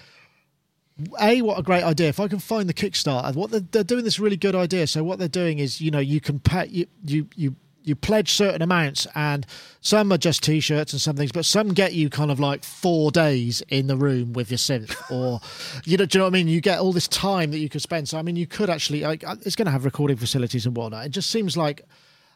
[1.20, 2.08] A, what a great idea!
[2.10, 4.86] If I can find the Kickstarter, what they're, they're doing this really good idea.
[4.86, 8.32] So what they're doing is, you know, you can pay you you you you pledge
[8.32, 9.46] certain amounts, and
[9.82, 13.12] some are just T-shirts and some things, but some get you kind of like four
[13.12, 15.40] days in the room with your synth, or
[15.86, 16.48] you know, do you know what I mean?
[16.48, 18.10] You get all this time that you could spend.
[18.10, 20.76] So I mean, you could actually like uh, it's going to have recording facilities and
[20.76, 21.06] whatnot.
[21.06, 21.82] It just seems like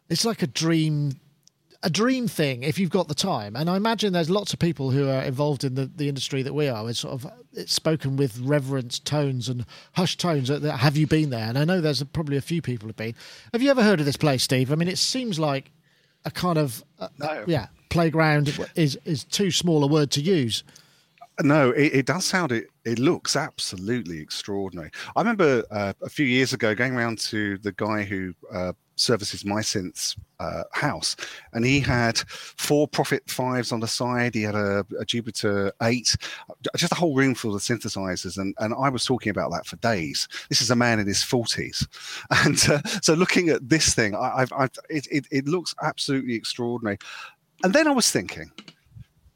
[0.10, 1.14] it's like a dream
[1.88, 3.56] a dream thing if you've got the time.
[3.56, 6.54] And I imagine there's lots of people who are involved in the, the industry that
[6.54, 6.90] we are.
[6.90, 10.50] It's sort of it's spoken with reverence tones and hushed tones.
[10.50, 11.48] That, that have you been there?
[11.48, 13.16] And I know there's probably a few people have been.
[13.54, 14.70] Have you ever heard of this place, Steve?
[14.70, 15.72] I mean, it seems like
[16.26, 17.46] a kind of uh, No.
[17.48, 20.66] yeah playground is is too small a word to use.
[21.42, 22.68] No, it, it does sound it.
[22.84, 24.92] It looks absolutely extraordinary.
[25.16, 29.46] I remember uh, a few years ago going around to the guy who uh, services
[29.46, 31.16] my synths uh, house,
[31.54, 34.36] and he had four Prophet fives on the side.
[34.36, 36.16] He had a, a Jupiter eight,
[36.76, 39.78] just a whole room full of synthesizers, and and I was talking about that for
[39.78, 40.28] days.
[40.50, 41.88] This is a man in his forties,
[42.30, 46.36] and uh, so looking at this thing, I, I've, I've it, it it looks absolutely
[46.36, 46.98] extraordinary.
[47.64, 48.52] And then I was thinking,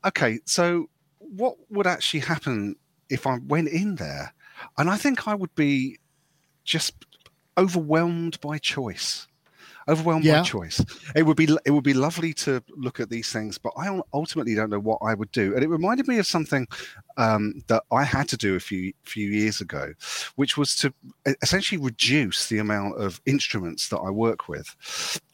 [0.05, 2.75] okay, so what would actually happen
[3.09, 4.33] if I went in there?
[4.77, 5.97] And I think I would be
[6.63, 6.93] just
[7.57, 9.27] overwhelmed by choice.
[9.87, 10.39] Overwhelmed Yeah.
[10.41, 10.83] by choice.
[11.15, 14.55] It would be it would be lovely to look at these things, but I ultimately
[14.55, 15.53] don't know what I would do.
[15.55, 16.67] And it reminded me of something
[17.17, 19.93] um, that I had to do a few few years ago,
[20.35, 20.93] which was to
[21.41, 24.75] essentially reduce the amount of instruments that I work with.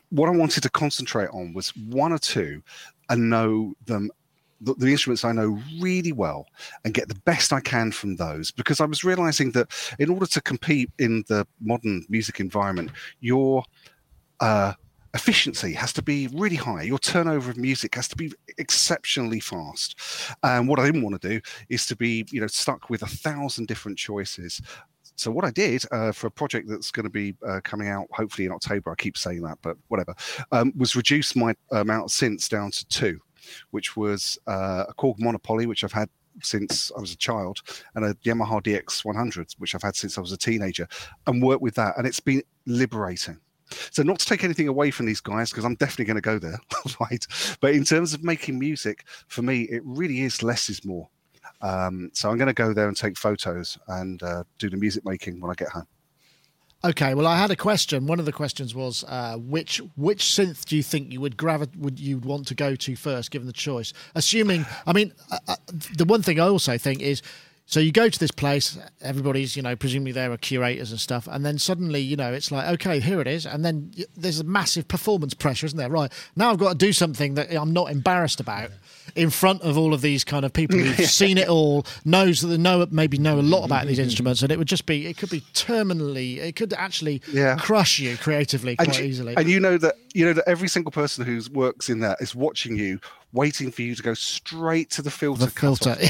[0.09, 2.63] What I wanted to concentrate on was one or two,
[3.09, 4.09] and know them
[4.61, 6.47] the, the instruments I know really well
[6.83, 9.67] and get the best I can from those because I was realizing that
[9.99, 13.63] in order to compete in the modern music environment, your
[14.39, 14.73] uh,
[15.13, 16.83] efficiency has to be really high.
[16.83, 19.99] Your turnover of music has to be exceptionally fast.
[20.43, 23.07] And what I didn't want to do is to be, you know, stuck with a
[23.07, 24.61] thousand different choices.
[25.15, 28.07] So what I did uh, for a project that's going to be uh, coming out
[28.11, 30.13] hopefully in October, I keep saying that, but whatever,
[30.51, 33.19] um, was reduce my amount of synths down to two
[33.71, 36.09] which was uh, a Korg Mono/Poly, which I've had
[36.43, 37.61] since I was a child,
[37.95, 40.87] and a Yamaha DX 100, which I've had since I was a teenager,
[41.25, 41.97] and worked with that.
[41.97, 43.39] And it's been liberating.
[43.91, 46.39] So, not to take anything away from these guys, because I'm definitely going to go
[46.39, 46.59] there,
[46.99, 47.25] right?
[47.61, 51.09] But in terms of making music, for me, it really is less is more.
[51.61, 55.05] Um, so, I'm going to go there and take photos and uh, do the music
[55.05, 55.87] making when I get home.
[56.85, 58.05] Okay, well, I had a question.
[58.05, 61.75] One of the questions was uh, which which synth do you think you would gravi-
[61.75, 63.93] would you want to go to first, given the choice?
[64.13, 65.55] Assuming, I mean, uh, uh,
[65.97, 67.23] the one thing I also think is,
[67.69, 71.27] so you go to this place, everybody's you know presumably there are curators and stuff,
[71.29, 74.39] and then suddenly you know it's like okay, here it is, and then y- there's
[74.39, 75.89] a massive performance pressure, isn't there?
[75.89, 78.71] Right now, I've got to do something that I'm not embarrassed about
[79.15, 82.47] in front of all of these kind of people who've seen it all, knows that
[82.47, 85.17] they know maybe know a lot about these instruments, and it would just be it
[85.17, 87.57] could be terminally, it could actually Yeah.
[87.57, 89.33] crush you creatively quite and, you- easily.
[89.35, 92.33] and you know that you know that every single person who works in that is
[92.33, 92.99] watching you,
[93.33, 95.45] waiting for you to go straight to the filter.
[95.45, 95.97] The filter.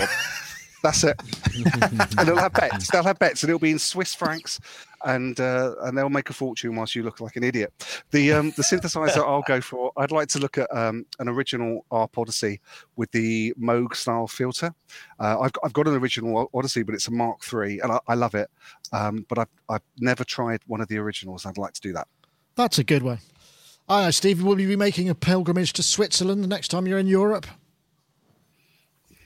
[0.81, 1.17] cutoff knob.
[1.17, 2.17] That's it.
[2.17, 2.91] and they'll have bets.
[2.91, 4.59] They'll have bets, and it'll be in Swiss francs,
[5.05, 7.73] and uh, and they'll make a fortune whilst you look like an idiot.
[8.11, 9.91] The um, the synthesizer I'll go for.
[9.97, 12.61] I'd like to look at um, an original ARP Odyssey
[12.95, 14.73] with the Moog style filter.
[15.19, 17.99] Uh, I've got, I've got an original Odyssey, but it's a Mark III, and I,
[18.07, 18.49] I love it.
[18.91, 21.45] Um, but I've I've never tried one of the originals.
[21.45, 22.07] I'd like to do that.
[22.55, 23.19] That's a good one.
[23.89, 24.43] I know, Steve.
[24.43, 27.47] Will you be making a pilgrimage to Switzerland the next time you're in Europe?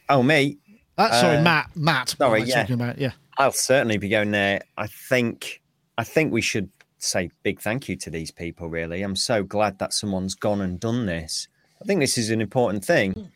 [0.08, 0.58] Oh, me?
[1.12, 1.70] Uh, sorry, Uh, Matt.
[1.76, 2.10] Matt.
[2.10, 2.62] sorry, yeah.
[2.62, 2.98] talking about?
[2.98, 3.12] Yeah.
[3.38, 4.62] I'll certainly be going there.
[4.78, 5.62] I think
[5.98, 9.02] I think we should say big thank you to these people really.
[9.02, 11.48] I'm so glad that someone's gone and done this.
[11.82, 13.32] I think this is an important thing.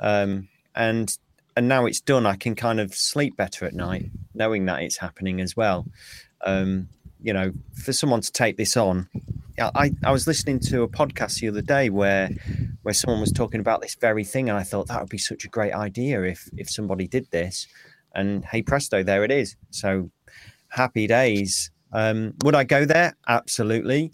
[0.00, 1.16] Um, and
[1.56, 4.96] and now it's done, I can kind of sleep better at night knowing that it's
[4.98, 5.86] happening as well.
[6.42, 6.88] Um,
[7.20, 9.08] you know, for someone to take this on,
[9.60, 12.30] I, I, was listening to a podcast the other day where
[12.82, 15.44] where someone was talking about this very thing, and I thought that would be such
[15.44, 17.66] a great idea if if somebody did this.
[18.14, 19.56] And hey presto, there it is.
[19.70, 20.10] So
[20.68, 21.70] happy days.
[21.92, 23.16] Um, would I go there?
[23.26, 24.12] Absolutely.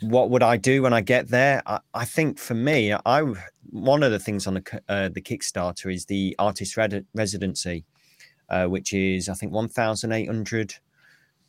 [0.00, 1.62] What would I do when I get there?
[1.66, 3.34] I, I think for me, I
[3.70, 7.84] one of the things on the uh, the Kickstarter is the artist red- residency,
[8.48, 10.74] uh, which is I think one thousand eight hundred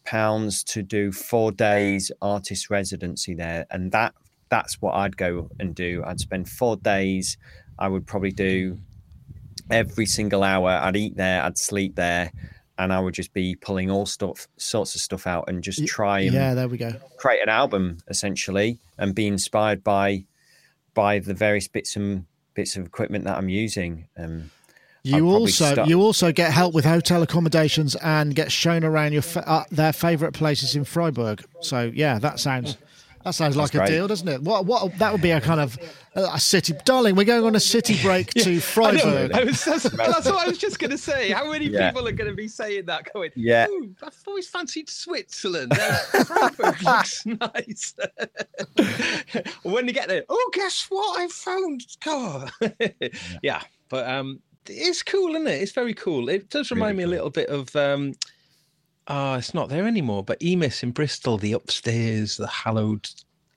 [0.06, 4.14] pounds to do four days artist residency there, and that
[4.50, 6.04] that's what I'd go and do.
[6.06, 7.38] I'd spend four days.
[7.80, 8.78] I would probably do
[9.72, 10.70] every single hour.
[10.70, 11.42] I'd eat there.
[11.44, 12.32] I'd sleep there,
[12.78, 16.20] and I would just be pulling all stuff, sorts of stuff out, and just try
[16.22, 16.94] and Yeah, there we go.
[17.18, 20.26] create an album essentially, and be inspired by
[20.94, 24.08] by the various bits and bits of equipment that I'm using.
[24.16, 24.52] Um,
[25.06, 29.22] You also start- you also get help with hotel accommodations and get shown around your
[29.22, 31.44] fa- uh, their favourite places in Freiburg.
[31.60, 32.78] So yeah, that sounds
[33.26, 33.88] that sounds like a great.
[33.90, 34.42] deal, doesn't it?
[34.44, 35.78] What what that would be a kind of
[36.16, 37.16] uh, a city, darling.
[37.16, 38.60] We're going on a city break to I know.
[38.62, 39.32] Freiburg.
[39.34, 41.32] I was, that's, that's what I was just going to say.
[41.32, 41.90] How many Yeah.
[41.92, 43.12] people are going to be saying that?
[43.14, 43.68] Going, Yeah.
[43.70, 45.74] "Ooh, I've always fancied Switzerland.
[45.78, 47.94] Uh, Freiburg looks nice.
[49.64, 51.20] when you get there, oh, guess what?
[51.20, 51.86] I found.
[52.06, 52.52] God.
[53.42, 55.62] yeah, but um, it's cool, isn't it?
[55.62, 56.30] It's very cool.
[56.30, 58.14] It does remind me a little bit of um,
[59.08, 63.10] oh, it's not there anymore, but Emis in Bristol, the upstairs, the hallowed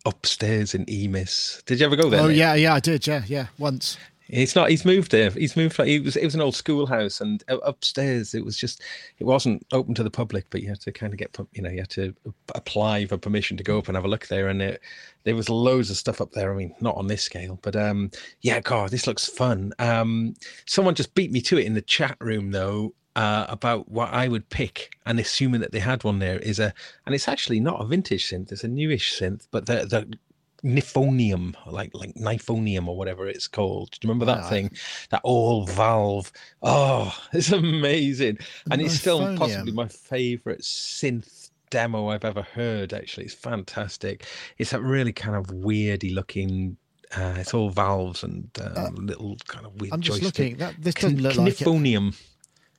[0.04, 1.64] upstairs in Emis.
[1.64, 2.20] Did you ever go there?
[2.20, 2.36] Oh mate?
[2.36, 3.06] yeah, yeah, I did.
[3.06, 3.98] Yeah, yeah, once.
[4.28, 4.70] It's not.
[4.70, 5.30] He's moved there.
[5.30, 5.78] He's moved.
[5.78, 6.16] It was.
[6.16, 8.82] It was an old schoolhouse, and upstairs it was just.
[9.18, 11.36] It wasn't open to the public, but you had to kind of get.
[11.52, 12.14] You know, you had to
[12.54, 14.80] apply for permission to go up and have a look there, and it,
[15.24, 16.52] there was loads of stuff up there.
[16.52, 18.10] I mean, not on this scale, but um,
[18.40, 19.72] yeah, God, this looks fun.
[19.78, 20.34] Um,
[20.66, 22.94] someone just beat me to it in the chat room though.
[23.14, 26.74] Uh, about what I would pick, and assuming that they had one there is a,
[27.06, 30.18] and it's actually not a vintage synth; it's a newish synth, but the the
[30.64, 33.90] Nifonium, like like Nifonium or whatever it's called.
[33.92, 34.70] Do you remember that I- thing?
[35.10, 36.32] That all valve.
[36.62, 38.38] Oh, it's amazing.
[38.70, 43.26] And it's still possibly my favorite synth demo I've ever heard, actually.
[43.26, 44.24] It's fantastic.
[44.58, 46.76] It's that really kind of weirdy looking
[47.16, 50.38] uh, it's all valves and um, little kind of weird I'm just joystick.
[50.38, 50.56] looking.
[50.58, 51.64] That this doesn't look like it.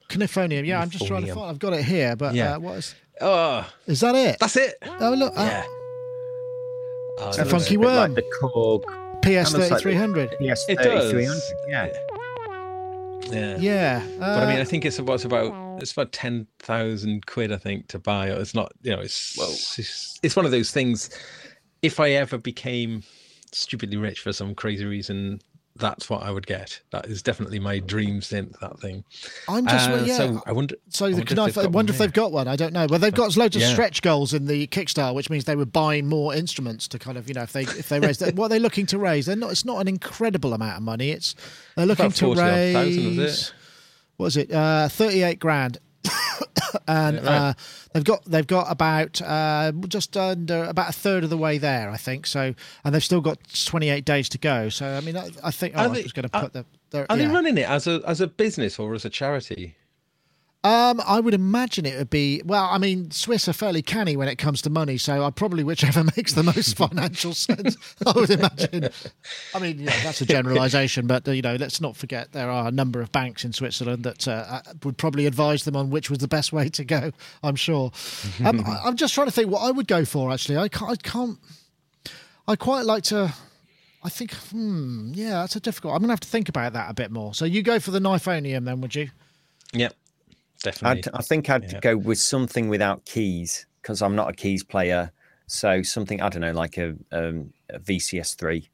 [0.10, 0.66] Coniphonium.
[0.66, 1.50] Yeah, I'm just trying to find.
[1.50, 2.56] I've got it here, but Yeah.
[2.56, 2.96] uh, what is?
[3.20, 4.38] Oh, Is that it?
[4.40, 4.76] that's it.
[5.00, 5.64] Oh look, uh, Yeah.
[5.66, 5.84] Oh,
[7.20, 8.13] It's a funky looks- worm.
[8.13, 8.84] Like the Korg
[9.22, 10.30] PS Kind of like the- 3300.
[10.39, 11.11] PS It does.
[11.11, 11.41] 3300.
[11.70, 11.88] Yeah.
[13.30, 13.57] Yeah.
[13.59, 17.26] Yeah, But I mean, uh, I think it's about it's about it's about ten thousand
[17.26, 17.51] quid.
[17.51, 18.30] I think to buy.
[18.30, 19.38] It's not, you know, it's
[19.78, 21.09] it's, it's one of those things.
[21.82, 23.03] If I ever became
[23.51, 25.41] stupidly rich for some crazy reason,
[25.78, 26.82] that's what I would get.
[26.92, 28.58] That is definitely my dream synth.
[28.60, 29.04] That thing.
[29.48, 30.18] I'm just Uh, yeah.
[30.18, 30.76] So I wonder.
[30.90, 32.48] So I the wonder if they've I got wonder one if they've got one.
[32.48, 32.88] I don't know.
[32.90, 33.72] Well, they've got loads of Yeah.
[33.74, 37.28] stretch goals in the Kickstarter, which means they were buying more instruments to kind of
[37.28, 39.26] you know if they if they raise what are they looking to raise?
[39.28, 39.52] They're not.
[39.52, 41.12] It's not an incredible amount of money.
[41.12, 41.36] It's
[41.76, 43.18] they're looking About to 40,000, raise.
[43.18, 43.18] was
[43.48, 43.54] it?
[44.18, 44.52] What is it?
[44.52, 45.78] Uh, Thirty-eight grand.
[46.88, 47.26] and right.
[47.26, 47.54] uh,
[47.94, 51.90] they've got they've got about uh, just under about a third of the way there,
[51.90, 52.28] I think.
[52.28, 54.70] So, and they've still got 28 days to go.
[54.70, 56.54] So, I mean, I, I think oh, Are I they- was going to are- put
[56.54, 56.66] the.
[56.92, 57.28] the Are yeah.
[57.28, 59.76] they running it as a as a business or as a charity?
[60.68, 62.68] Um, I would imagine it would be well.
[62.70, 66.03] I mean, Swiss are fairly canny when it comes to money, so I probably whichever
[66.18, 67.78] makes the most financial sense.
[68.05, 68.89] I would imagine.
[69.55, 72.72] I mean, yeah, that's a generalisation, but you know, let's not forget there are a
[72.72, 76.20] number of banks in Switzerland that uh, uh, would probably advise them on which was
[76.20, 77.13] the best way to go.
[77.43, 77.93] I'm sure.
[78.43, 80.34] Um, I, I'm just trying to think what I would go for.
[80.34, 80.91] Actually, I can't.
[80.91, 81.39] I can't.
[82.45, 83.34] I quite like to.
[84.03, 84.34] I think.
[84.34, 85.13] Hmm.
[85.13, 85.93] Yeah, that's a difficult.
[85.93, 87.34] I'm gonna have to think about that a bit more.
[87.34, 89.11] So you go for the Nifonium then, would you?
[89.72, 89.95] Yep,
[90.64, 90.99] definitely.
[90.99, 91.80] I'd, I think I'd Yeah.
[91.80, 95.12] go with something without keys because I'm not a keys player.
[95.47, 98.68] So something I don't know, like a, um, a VCS3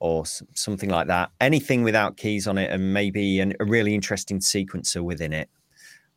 [0.00, 0.24] or
[0.54, 1.30] something like that.
[1.40, 5.48] Anything without keys on it, and maybe an, a really interesting sequencer within it.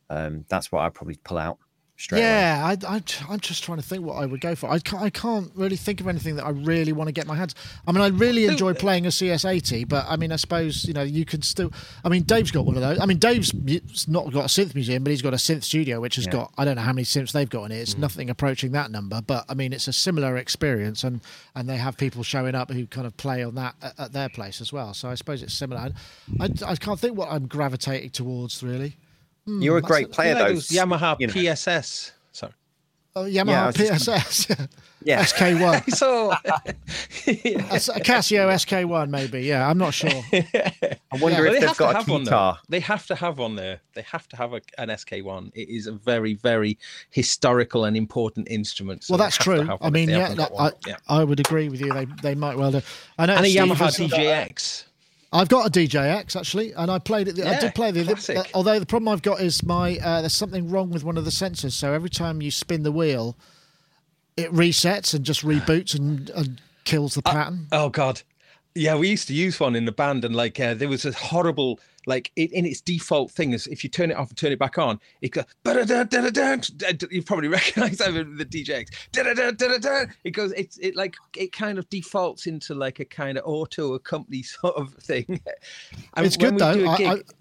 [0.09, 1.57] Um, that's what I'd probably pull out
[1.97, 2.27] straight away.
[2.27, 4.69] Yeah, I, I, I'm just trying to think what I would go for.
[4.69, 7.35] I can't, I can't really think of anything that I really want to get my
[7.35, 7.55] hands.
[7.85, 11.01] I mean, I really enjoy playing a CS80, but I mean, I suppose you know
[11.01, 11.71] you can still.
[12.05, 12.99] I mean, Dave's got one of those.
[12.99, 13.53] I mean, Dave's
[14.07, 16.33] not got a synth museum, but he's got a synth studio, which has Yeah.
[16.33, 17.79] got I don't know how many synths they've got in it.
[17.79, 17.99] It's mm.
[17.99, 21.21] nothing approaching that number, but I mean, it's a similar experience, and
[21.55, 24.29] and they have people showing up who kind of play on that at, at their
[24.29, 24.93] place as well.
[24.93, 25.81] So I suppose it's similar.
[26.39, 28.97] I, I, I can't think what I'm gravitating towards really.
[29.47, 30.53] Hmm, You're a that's great player, though.
[30.53, 31.33] those Yamaha you know.
[31.33, 32.11] PSS.
[32.33, 32.51] Sorry.
[33.15, 34.67] Oh, I Yamaha was just PSS,
[35.03, 35.23] Yeah.
[35.23, 35.93] SK1.
[35.95, 36.33] So
[37.69, 39.41] That's a Casio SK1, maybe.
[39.41, 40.09] Yeah, I'm not sure.
[40.11, 40.41] I
[41.21, 42.53] wonder Well, if they they've to got a have one guitar.
[42.67, 42.79] there.
[42.79, 43.79] They have to have one there.
[43.93, 45.51] They have to have a, an SK1.
[45.55, 46.77] It is a very, very
[47.09, 49.05] historical and important instrument.
[49.05, 49.67] so well, that's true.
[49.81, 50.97] I mean, yeah, that- I, yeah.
[51.07, 51.93] I would agree with you.
[51.93, 52.81] They they might well do.
[53.17, 54.83] I know And a Steve Yamaha has- DJX.
[55.33, 57.35] I've got a DJX actually, and I played it.
[57.35, 58.03] the- I did play the.
[58.05, 58.37] classic.
[58.37, 61.25] uh, although the problem I've got is my uh, there's something wrong with one of
[61.25, 61.73] the sensors.
[61.73, 63.35] So every time you spin the wheel,
[64.37, 67.67] it resets and just reboots and, and kills the pattern.
[67.71, 68.21] Oh God,
[68.77, 71.11] yeah, we used to use one in the band, and like uh, there was a
[71.11, 74.51] horrible like it, in its default thing is if you turn it off and turn
[74.53, 75.43] it back on, it goes.
[77.11, 78.87] You probably recognise that with the DJX.
[80.23, 80.53] It goes.
[80.53, 84.75] It's it like it kind of defaults into like a kind of auto accompany sort
[84.75, 85.41] of thing.
[86.15, 86.85] And It's good, we though.
[86.85, 87.31] a I- gig-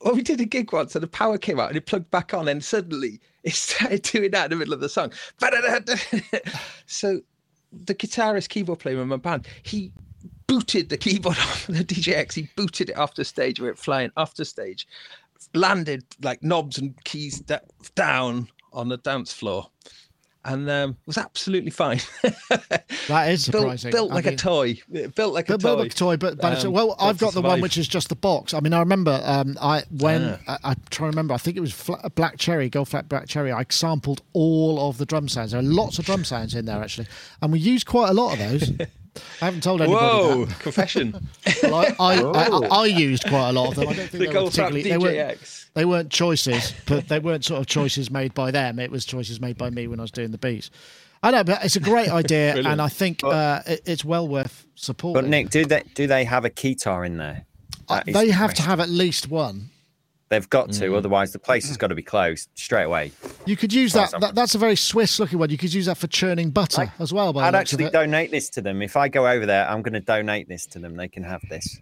[0.00, 2.34] well, we did a gig once and the power came out and it plugged back
[2.34, 5.12] on, and suddenly it started doing that in the middle of the song.
[6.86, 7.20] so
[7.84, 9.92] the guitarist, keyboard player in my band, he
[10.46, 12.34] booted the keyboard off the DJX.
[12.34, 14.86] He booted it off the stage, went flying off the stage,
[15.54, 17.58] landed like knobs and keys da-
[17.94, 19.68] down on the dance floor,
[20.44, 22.00] and um, was absolutely fine.
[23.08, 23.90] That is built surprising.
[23.90, 24.78] built I like mean- a toy.
[25.14, 25.58] Built like a toy.
[25.58, 28.08] but like a toy, but, but Um, well, I've got the one which is just
[28.08, 28.54] the box.
[28.54, 30.58] I mean, I remember um, I when Ah.
[30.64, 31.34] I, I'm trying to remember.
[31.34, 33.52] I think it was fla Black Cherry, Goldfrapp Black Cherry.
[33.52, 35.50] I sampled all of the drum sounds.
[35.50, 37.08] There are lots of drum sounds in there actually,
[37.42, 38.72] and we used quite a lot of those.
[39.40, 40.44] I haven't told anybody Whoa!
[40.46, 40.58] that.
[40.60, 41.28] Confession.
[41.62, 43.88] Well, I, I, I, I used quite a lot of them.
[43.88, 44.82] I don't think the they were Goldfrapp particularly.
[44.82, 48.78] They weren't, they weren't choices, but they weren't sort of choices made by them.
[48.78, 50.70] It was choices made by me when I was doing the beats.
[51.22, 54.66] I know, but it's a great idea, and I think uh, it, it's well worth
[54.74, 55.22] supporting.
[55.22, 57.46] But Nick, do they do they have a keytar in there?
[57.88, 59.70] Uh, they the have to have at least one.
[60.30, 60.96] They've got to, Mm.
[60.96, 63.12] otherwise the place has got to be closed straight away.
[63.46, 64.34] You could use that, that.
[64.34, 65.50] That's a very Swiss looking one.
[65.50, 67.32] You could use that for churning butter I- as well.
[67.32, 68.80] By I'd actually donate this to them.
[68.82, 70.96] If I go over there, I'm going to donate this to them.
[70.96, 71.78] They can have this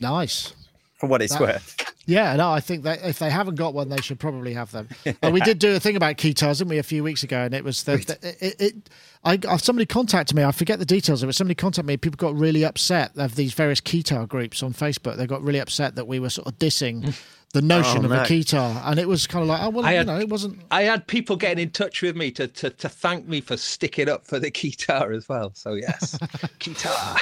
[0.00, 0.52] Nice.
[0.98, 1.94] For what it's That- worth.
[2.06, 4.88] Yeah, no, I think that if they haven't got one, they should probably have them.
[5.22, 7.40] Uh, we did do a thing about keytars, didn't we, a few weeks ago?
[7.42, 8.90] And it was the, the it, it.
[9.24, 10.42] I I- somebody contacted me.
[10.42, 11.34] I forget the details of it.
[11.34, 11.96] Somebody contacted me.
[11.98, 15.16] People got really upset of these various keytar groups on Facebook.
[15.18, 17.14] They got really upset that we were sort of dissing
[17.52, 18.22] the notion Oh, of a no.
[18.22, 20.60] keytar, and it was kind of like, oh well, I you had- know, it wasn't.
[20.70, 24.08] I had people getting in touch with me to, to, to thank me for sticking
[24.08, 25.52] up for the guitar as well.
[25.54, 26.18] So yes,
[26.58, 27.16] guitar.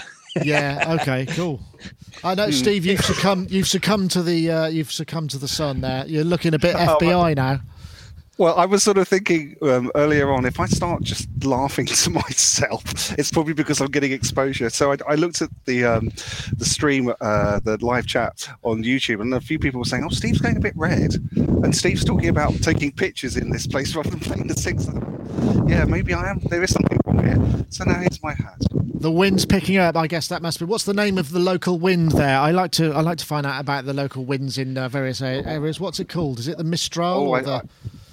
[0.44, 0.96] Yeah.
[1.00, 1.26] Okay.
[1.26, 1.60] Cool.
[2.24, 2.84] I know, Steve.
[2.86, 3.50] You've succumbed.
[3.50, 4.50] You've succumbed to the.
[4.50, 5.80] Uh, you've succumbed to the sun.
[5.80, 6.04] There.
[6.06, 7.60] You're looking a bit Oh, FBI now.
[8.38, 12.10] Well, I was sort of thinking um, earlier on if I start just laughing to
[12.10, 14.68] myself, it's probably because I'm getting exposure.
[14.68, 16.08] So I, I looked at the um,
[16.58, 20.10] the stream, uh, the live chat on YouTube, and a few people were saying, "Oh,
[20.10, 24.10] Steve's going a bit red," and Steve's talking about taking pictures in this place rather
[24.10, 24.86] than playing the six.
[25.66, 26.40] Yeah, maybe I am.
[26.50, 27.64] There is something wrong here.
[27.70, 28.60] So now here's my hat.
[28.98, 29.96] The wind's picking up.
[29.96, 30.66] I guess that must be.
[30.66, 32.38] What's the name of the local wind there?
[32.38, 32.92] I like to.
[32.92, 35.80] I like to find out about the local winds in uh, various areas.
[35.80, 36.38] What's it called?
[36.38, 37.50] Is it the Mistral Oh, or I- the?
[37.52, 37.62] I-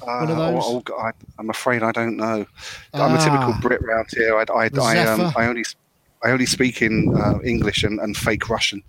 [0.05, 0.63] One of Uh, those?
[0.65, 2.45] oh, oh, I, I'm afraid I don't know.
[2.93, 3.59] I'm a typical Ah.
[3.61, 4.37] Brit round here.
[4.37, 5.63] I, I, I, um, I only
[6.25, 8.81] I only speak in uh, English and, and fake Russian.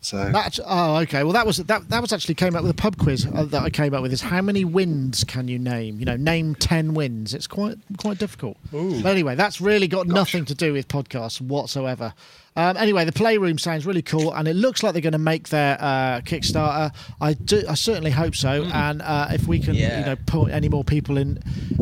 [0.00, 1.22] So That, oh, okay.
[1.22, 1.88] Well, that was that.
[1.90, 4.12] That was actually came up with a pub quiz uh, that I came up with.
[4.12, 5.98] Is how many winds can you name?
[6.00, 7.34] You know, name ten winds.
[7.34, 8.56] It's quite quite difficult.
[8.72, 12.14] But anyway, that's really got nothing to do with podcasts whatsoever.
[12.56, 15.50] Um, anyway, the playroom sounds really cool, and it looks like they're going to make
[15.50, 16.92] their uh, Kickstarter.
[17.20, 17.62] I do.
[17.68, 18.64] I certainly hope so.
[18.64, 20.00] And uh, if we can, Yeah.
[20.00, 21.38] you know, put any more people in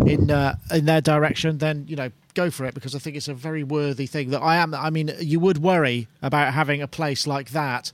[0.06, 3.26] in uh, in their direction, then you know, go for it because I think it's
[3.28, 4.30] a very worthy thing.
[4.30, 4.74] That I am.
[4.74, 7.92] I mean, you would worry about having a place like that.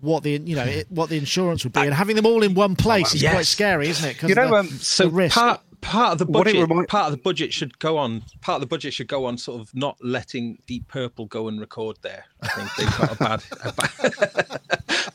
[0.00, 2.54] What the you know it, what the insurance would be, and having them all in
[2.54, 3.34] one place is Yes.
[3.34, 4.20] quite scary, isn't it?
[4.28, 7.52] You know, the, um, So part part of the budget remind- part of the budget
[7.52, 10.88] should go on part of the budget should go on sort of not letting Deep
[10.88, 12.24] Purple go and record there.
[12.42, 14.60] I think they've got a bad a bad,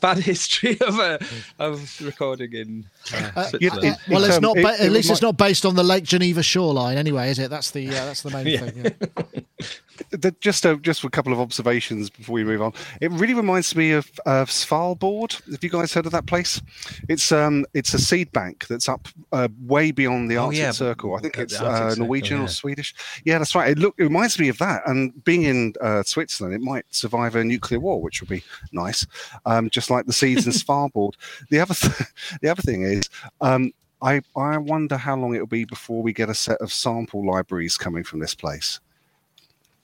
[0.00, 1.18] bad history of uh,
[1.58, 3.96] of recording in uh, you- Switzerland.
[4.06, 4.54] it- well, it's um, not.
[4.56, 7.50] ba- it at least it's not based on the Lake Geneva shoreline, anyway, is it?
[7.50, 8.58] That's the uh, that's the main Yeah.
[8.60, 8.84] thing.
[8.84, 9.68] Yeah.
[10.10, 12.72] The, just a, just a couple of observations before we move on.
[13.00, 15.44] It really reminds me of, of Svalbard.
[15.50, 16.60] Have you guys heard of that place?
[17.08, 20.70] It's um it's a seed bank that's up uh, way beyond the Oh, Arctic yeah,
[20.70, 21.16] Circle.
[21.16, 22.44] I think it's uh, Circle, Norwegian yeah.
[22.44, 22.94] or Swedish.
[23.24, 23.70] Yeah, that's right.
[23.70, 24.82] It look it reminds me of that.
[24.86, 28.42] And being in uh, Switzerland, it might survive a nuclear war, which would be
[28.72, 29.06] nice.
[29.46, 31.14] Um, just like the seeds in Svalbard.
[31.50, 31.94] The other th-
[32.42, 33.02] the other thing is.
[33.40, 36.72] Um, I, I wonder how long it will be before we get a set of
[36.72, 38.78] sample libraries coming from this place.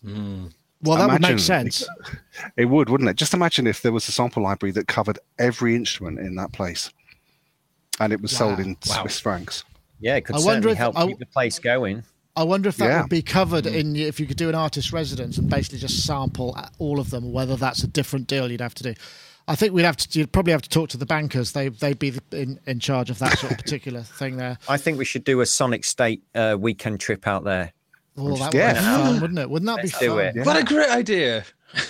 [0.05, 0.53] Mm.
[0.83, 1.87] Well, that would make sense.
[2.57, 3.17] It would, wouldn't it?
[3.17, 6.91] Just imagine if there was a sample library that covered every instrument in that place,
[8.01, 9.03] and it was sold in Wow.
[9.03, 9.65] Swiss francs.
[10.01, 12.03] Yeah, it could I wonder certainly if- help I- keep the place going.
[12.37, 13.01] I wonder if that Yeah.
[13.03, 16.59] would be covered in if you could do an artist residence and basically just sample
[16.79, 18.95] all of them, whether that's a different deal you'd have to do.
[19.47, 21.53] I think we'd have to you'd probably have to talk to the bankers.
[21.53, 24.59] They they'd be in, in charge of that sort of particular thing there.
[24.69, 27.73] I think we should do a Sonic State uh, weekend trip out there.
[28.17, 28.73] Oh, that would Yeah.
[28.75, 29.51] be fun, wouldn't it?
[29.51, 30.33] Wouldn't that Let's be do fun?
[30.37, 30.45] Yeah.
[30.45, 31.45] What a great idea!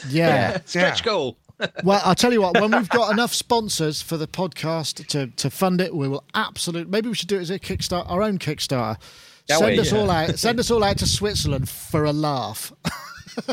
[0.08, 0.58] Yeah.
[0.64, 1.04] Stretch Yeah.
[1.04, 1.36] goal.
[1.84, 2.60] Well, I'll tell you what.
[2.60, 6.90] When we've got enough sponsors for the podcast to to fund it, we will absolutely.
[6.90, 8.96] Maybe we should do it as a Kickstarter, our own Kickstarter.
[9.48, 9.78] Shall send we?
[9.78, 10.36] us all out.
[10.38, 12.72] Send us all out to Switzerland for a laugh.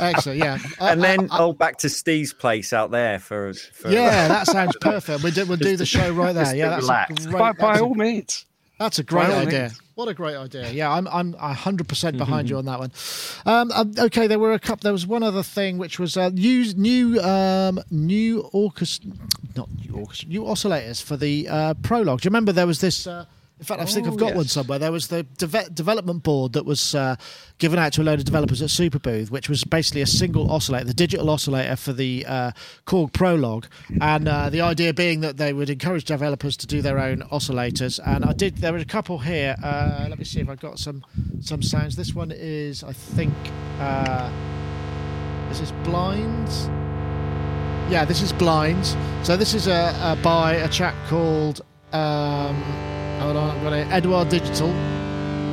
[0.00, 0.38] Excellent.
[0.38, 0.58] Yeah.
[0.80, 3.52] I- And I- then uh, uh, oh, back to Steve's place out there for.
[3.54, 5.22] for Yeah, that sounds perfect.
[5.22, 6.54] We do, we'll do the show right there.
[6.54, 7.26] Yeah, that's a relax.
[7.26, 8.46] great, By, by that's, a, all means.
[8.78, 9.62] that's a great idea.
[9.62, 9.80] means.
[10.00, 10.70] What a great idea.
[10.70, 12.90] Yeah, I'm I'm 100% behind you on that one.
[13.44, 14.84] Um, um, okay, there were a couple.
[14.84, 19.10] There was one other thing which was uh, new new um, new orchestra,
[19.54, 22.22] not new orchestra, new oscillators for the uh, prologue.
[22.22, 23.06] Do you remember there was this?
[23.06, 23.26] Uh,
[23.60, 24.36] in fact, I think Oh, I've got yes.
[24.36, 24.78] one somewhere.
[24.78, 27.16] There was the deve- development board that was uh,
[27.58, 30.86] given out to a load of developers at Superbooth, which was basically a single oscillator,
[30.86, 32.52] the digital oscillator for the uh,
[32.86, 33.66] Korg Prologue,
[34.00, 38.00] and uh, the idea being that they would encourage developers to do their own oscillators.
[38.06, 38.56] And I did.
[38.56, 39.54] There were a couple here.
[39.62, 41.04] Uh, let me see if I've got some
[41.42, 41.96] some sounds.
[41.96, 43.34] This one is, I think,
[43.78, 44.30] uh,
[45.50, 46.66] this is Blinds.
[47.92, 48.96] Yeah, this is Blinds.
[49.22, 51.60] So this is a, a by a chap called.
[51.92, 52.56] Um,
[53.20, 53.86] hold on, I've got it.
[53.90, 54.70] Edward Digital.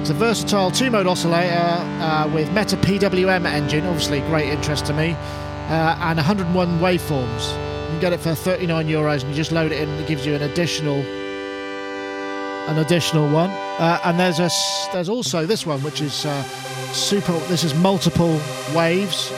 [0.02, 5.12] It's a versatile two-mode oscillator uh, with Meta PWM engine, obviously great interest to me,
[5.12, 7.52] uh, and 101 waveforms.
[7.52, 10.26] You can get it for 39 euros, and you just load it in, it gives
[10.26, 11.04] you an additional
[12.70, 13.50] an additional one.
[13.50, 14.50] Uh, and there's a
[14.92, 16.44] there's also this one which is uh,
[16.94, 17.34] super.
[17.48, 18.40] This is multiple
[18.74, 19.32] waves.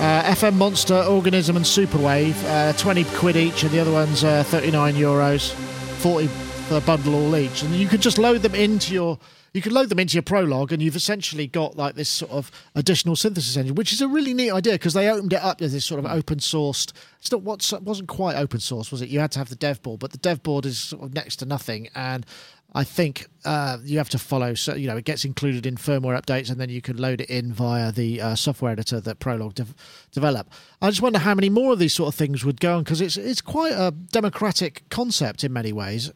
[0.00, 4.44] Uh, FM Monster, Organism, and Superwave, uh, 20 quid each, and the other one's uh,
[4.44, 7.62] 39 euros, 40 for a bundle all each.
[7.62, 9.18] And you can just load them into your
[9.54, 12.50] you can load them into your Prologue, and you've essentially got like this sort of
[12.74, 15.72] additional synthesis engine, which is a really neat idea because they opened it up as
[15.72, 16.92] this sort of open sourced.
[17.18, 19.08] It's not what wasn't quite open source, was it?
[19.08, 21.36] You had to have the dev board, but the dev board is sort of next
[21.36, 22.26] to nothing, and
[22.74, 24.52] I think uh, you have to follow.
[24.54, 27.30] So you know it gets included in firmware updates, and then you can load it
[27.30, 29.66] in via the uh, software editor that Prologue de-
[30.12, 30.50] develop.
[30.82, 33.00] I just wonder how many more of these sort of things would go on because
[33.00, 36.12] it's it's quite a democratic concept in many ways.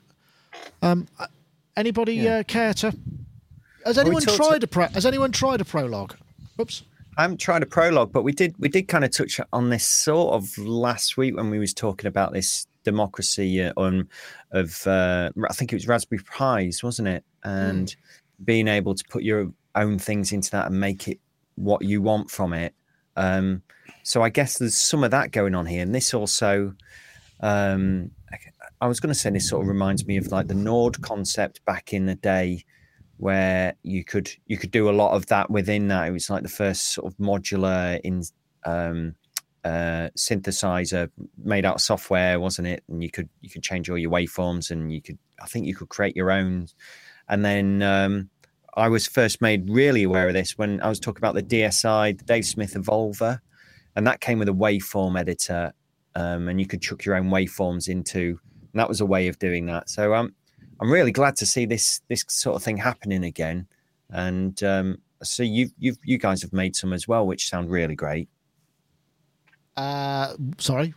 [0.82, 1.26] Um, uh,
[1.76, 2.38] anybody Yeah.
[2.38, 2.94] uh, care to?
[3.84, 6.16] Has Well, we anyone tried a pro- Has anyone tried a Prologue?
[6.60, 6.82] Oops.
[7.18, 9.86] I haven't tried a prologue, but we did we did kind of touch on this
[9.86, 14.08] sort of last week when we was talking about this democracy uh, on
[14.50, 17.24] of uh, I think it was Raspberry Pis, wasn't it?
[17.44, 17.94] And
[18.44, 21.20] being able to put your own things into that and make it
[21.56, 22.74] what you want from it.
[23.16, 23.62] Um,
[24.04, 26.74] so I guess there's some of that going on here, and this also.
[27.40, 28.12] Um,
[28.82, 31.64] I- was going to say this sort of reminds me of like the Nord concept
[31.64, 32.64] back in the day,
[33.16, 36.08] where you could you could do a lot of that within that.
[36.08, 38.22] It was like the first sort of modular in
[38.64, 39.14] um,
[39.64, 41.10] uh, synthesizer
[41.42, 42.82] made out of software, wasn't it?
[42.88, 45.74] And you could you could change all your waveforms, and you could I think you
[45.74, 46.66] could create your own.
[47.28, 48.30] And then um,
[48.74, 52.18] I was first made really aware of this when I was talking about the DSI,
[52.18, 53.40] the Dave Smith Evolver,
[53.94, 55.72] and that came with a waveform editor,
[56.14, 58.40] um, and you could chuck your own waveforms into.
[58.72, 59.88] And that was a way of doing that.
[59.90, 60.34] So um,
[60.80, 63.66] I'm really glad to see this this sort of thing happening again.
[64.10, 67.94] And um, so you you you guys have made some as well, which sound really
[67.94, 68.28] great.
[69.76, 70.94] Uh, sorry.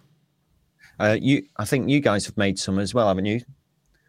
[0.99, 3.41] Uh, you, I think you guys have made some as well, haven't you?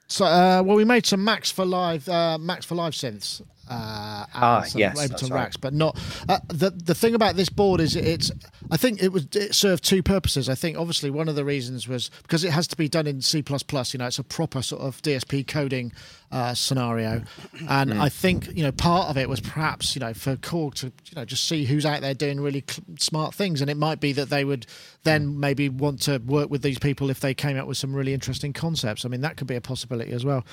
[0.08, 3.42] So, uh, well, we made some Max for Live, uh, Max for Live synths.
[3.68, 5.40] Uh, Ah, yes, Ableton right.
[5.40, 5.98] racks, but not
[6.28, 8.30] uh, the the thing about this board is it's.
[8.70, 10.48] I think it was it served two purposes.
[10.48, 13.20] I think obviously one of the reasons was because it has to be done in
[13.20, 15.92] C You know, it's a proper sort of DSP coding
[16.32, 17.22] uh, scenario,
[17.68, 18.00] and Hmm.
[18.00, 21.14] I think you know part of it was perhaps you know for Korg to you
[21.14, 24.12] know just see who's out there doing really cl- smart things, and it might be
[24.12, 24.66] that they would
[25.04, 28.12] then maybe want to work with these people if they came up with some really
[28.12, 29.04] interesting concepts.
[29.04, 30.44] I mean, that could be a possibility as well.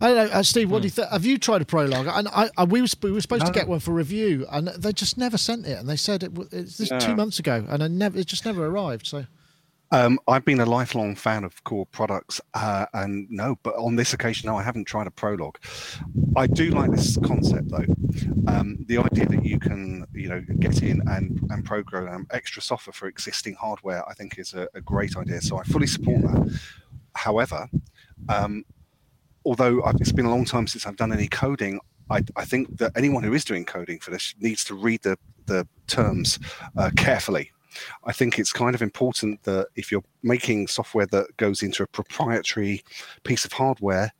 [0.00, 0.70] I don't know, uh, Steve.
[0.70, 1.08] What do you think?
[1.10, 2.08] Have you tried a prologue?
[2.08, 4.92] And I, I we, was, we were supposed to get one for review, and they
[4.92, 5.78] just never sent it.
[5.78, 8.44] And they said it was it's this two months ago, and I never it just
[8.44, 9.06] never arrived.
[9.06, 9.26] So
[9.92, 14.14] Um, I've been a lifelong fan of Korg products, uh, and no, but on this
[14.14, 15.58] occasion, no, I haven't tried a prologue.
[16.36, 17.86] I do like this concept, though.
[18.46, 22.94] Um, the idea that you can, you know, get in and and program extra software
[22.94, 25.40] for existing hardware, I think, is a, a great idea.
[25.40, 26.60] So I fully support that.
[27.16, 27.68] However,
[28.28, 28.64] um,
[29.44, 31.80] although it's been a long time since I've done any coding,
[32.10, 35.16] I, I think that anyone who is doing coding for this needs to read the
[35.46, 36.38] the terms
[36.76, 37.50] uh, carefully.
[38.04, 41.86] I think it's kind of important that if you're making software that goes into a
[41.86, 42.82] proprietary
[43.24, 44.12] piece of hardware,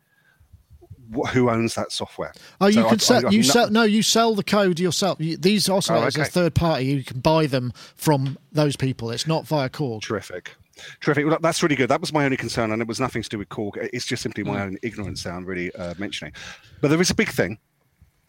[1.15, 2.33] wh- who owns that software?
[2.61, 3.27] Oh, you So can I- sell.
[3.27, 3.71] I- you no- sell.
[3.71, 5.21] No, you sell the code yourself.
[5.21, 6.31] You, these oscillators are okay.
[6.31, 6.85] third party.
[6.87, 9.11] You can buy them from those people.
[9.11, 10.03] It's not via Korg.
[10.03, 10.55] Terrific.
[11.01, 11.27] Terrific.
[11.27, 11.91] Well, that's really good.
[11.91, 13.77] That was my only concern, and it was nothing to do with Korg.
[13.93, 16.33] It's just simply my own ignorance that I'm really uh, mentioning.
[16.81, 17.59] But there is a big thing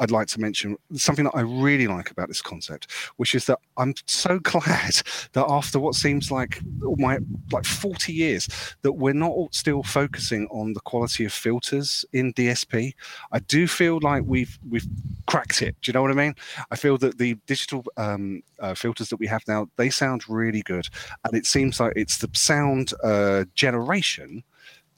[0.02, 3.60] I'd like to mention, something that I really like about this concept, which is that
[3.78, 4.96] I'm so glad
[5.34, 6.60] that after what seems like
[6.98, 7.20] my
[7.52, 8.50] like 40 years,
[8.82, 12.94] that we're not still focusing on the quality of filters in DSP.
[13.32, 14.88] I do feel like we've we've
[15.28, 15.76] cracked it.
[15.82, 16.36] Do you know what I mean?
[16.72, 20.64] I feel that the digital um, uh, filters that we have now they sound really
[20.64, 20.88] good,
[21.24, 24.44] and it seems like it's the sound uh, generation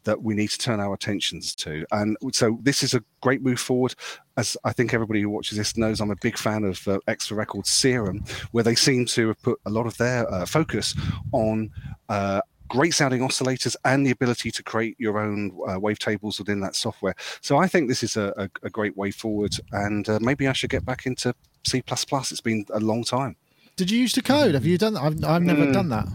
[0.03, 1.85] that we need to turn our attentions to.
[1.91, 3.95] And so this is a great move forward.
[4.37, 7.37] As I think everybody who watches this knows, I'm a big fan of uh, Xfer
[7.37, 10.95] Records Serum, where they seem to have put a lot of their uh, focus
[11.31, 11.71] on.
[12.09, 16.75] Uh, Great sounding oscillators and the ability to create your own uh, wavetables within that
[16.75, 17.13] software.
[17.41, 20.53] So I think this is a, a, a great way forward, and uh, maybe I
[20.53, 21.35] should get back into
[21.67, 21.83] C++.
[21.87, 23.35] It's been a long time.
[23.75, 24.53] Did you use the code?
[24.53, 25.01] Have you done that?
[25.03, 25.73] I've, I've never Mm.
[25.73, 26.07] done that.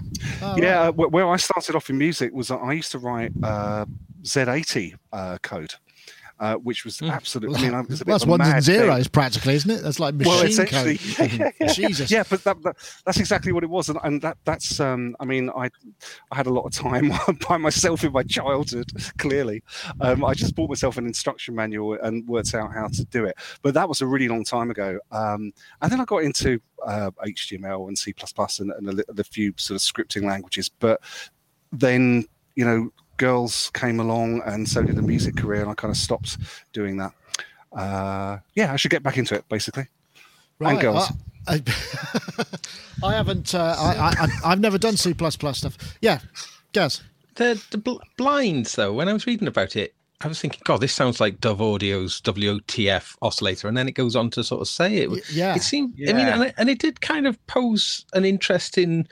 [0.43, 1.11] Oh, yeah, right.
[1.11, 3.85] where I started off in music was that I used to write uh,
[4.23, 5.75] Z80 uh, code,
[6.41, 7.59] uh, which was absolutely.
[7.59, 8.75] I mean, I was a bit that's of a ones and mad thing.
[8.81, 9.83] zeros practically, isn't it?
[9.83, 10.51] That's like machine Well, code.
[10.51, 10.99] essentially,
[11.39, 12.11] yeah, yeah, Jesus.
[12.11, 14.81] yeah, but that, that, that's exactly what it was, and, and that that's.
[14.81, 15.69] Um, I mean, I
[16.31, 17.13] I had a lot of time
[17.49, 18.91] by myself in my childhood.
[19.19, 19.63] Clearly,
[20.01, 23.37] um, I just bought myself an instruction manual and worked out how to do it.
[23.63, 24.99] But that was a really long time ago.
[25.11, 28.15] Um, and then I got into uh, HTML and C++
[28.61, 30.69] and, and a, a few sort of scripting languages.
[30.69, 31.01] But
[31.73, 32.25] then,
[32.55, 35.97] you know, girls came along, and so did the music career, and I kind of
[35.97, 36.39] stopped
[36.73, 37.13] doing that.
[37.73, 39.87] Uh, yeah, I should get back into it, basically.
[40.61, 41.13] And girls.
[41.47, 41.63] I, I,
[43.05, 43.55] I haven't.
[43.55, 45.15] Uh, I, I, I've never done C
[45.53, 45.97] stuff.
[46.01, 46.21] Yeah,
[46.73, 47.03] Gaz.
[47.37, 50.81] The, the bl- blinds, though, when I was reading about it, I was thinking, God,
[50.81, 54.67] this sounds like Dove Audio's WOTF oscillator, and then it goes on to sort of
[54.69, 55.31] say it.
[55.33, 55.95] Yeah, it seemed.
[55.97, 56.11] Yeah.
[56.11, 59.07] I mean, and it, and it did kind of pose an interesting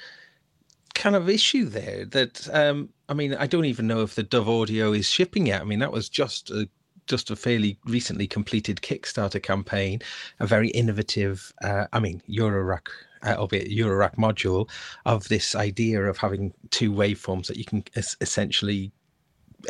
[0.97, 2.05] kind of issue there.
[2.07, 5.61] That um, I mean, I don't even know if the Dove Audio is shipping yet.
[5.61, 6.69] I mean, that was just a
[7.07, 10.01] just a fairly recently completed Kickstarter campaign,
[10.41, 11.53] a very innovative.
[11.63, 12.89] Uh, I mean, Eurorack
[13.23, 14.69] uh, albeit Eurorack module
[15.05, 18.93] of this idea of having two waveforms that you can es- essentially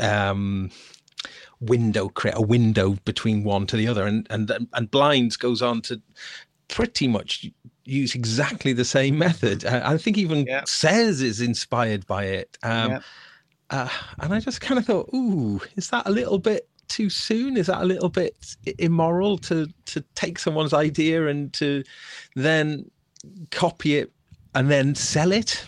[0.01, 0.71] um,
[1.61, 5.81] window create a window between one to the other, and and and blinds goes on
[5.83, 6.01] to
[6.69, 7.47] pretty much
[7.87, 9.65] use exactly the same method.
[9.65, 10.63] Uh, I think even Yeah.
[10.67, 12.59] says is inspired by it.
[12.63, 13.01] Um, Yeah.
[13.71, 13.89] uh,
[14.21, 17.57] and I just kind of thought, ooh, is that a little bit too soon?
[17.57, 21.83] Is that a little bit immoral to to take someone's idea and to
[22.35, 22.91] then
[23.51, 24.13] copy it
[24.55, 25.65] and then sell it?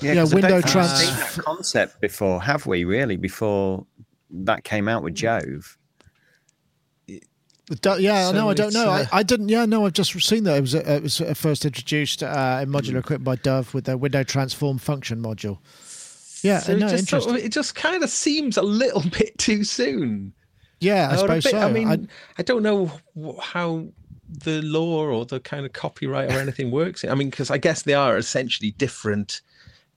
[0.00, 2.82] Yeah, 'cause I don't window think we've trans- seen that concept before, have we?
[2.84, 3.86] Really, before
[4.30, 5.76] that came out with Dove.
[7.80, 8.90] Do- yeah, So no, I don't know.
[8.90, 9.48] uh, I, I didn't.
[9.48, 12.60] Yeah, no, I've just seen that it was uh, it was uh, first introduced uh,
[12.62, 15.58] in modular equipment by Dove with their window transform function module.
[16.42, 17.34] Yeah, So no, it just sort interesting.
[17.36, 20.32] of, it just kind of seems a little bit too soon.
[20.80, 21.58] yeah, I Or suppose bit- so.
[21.60, 22.06] I mean, I-
[22.38, 22.90] I, don't know
[23.40, 23.86] how
[24.28, 27.04] the law or the kind of copyright or anything works.
[27.04, 29.40] I mean, because I guess they are essentially different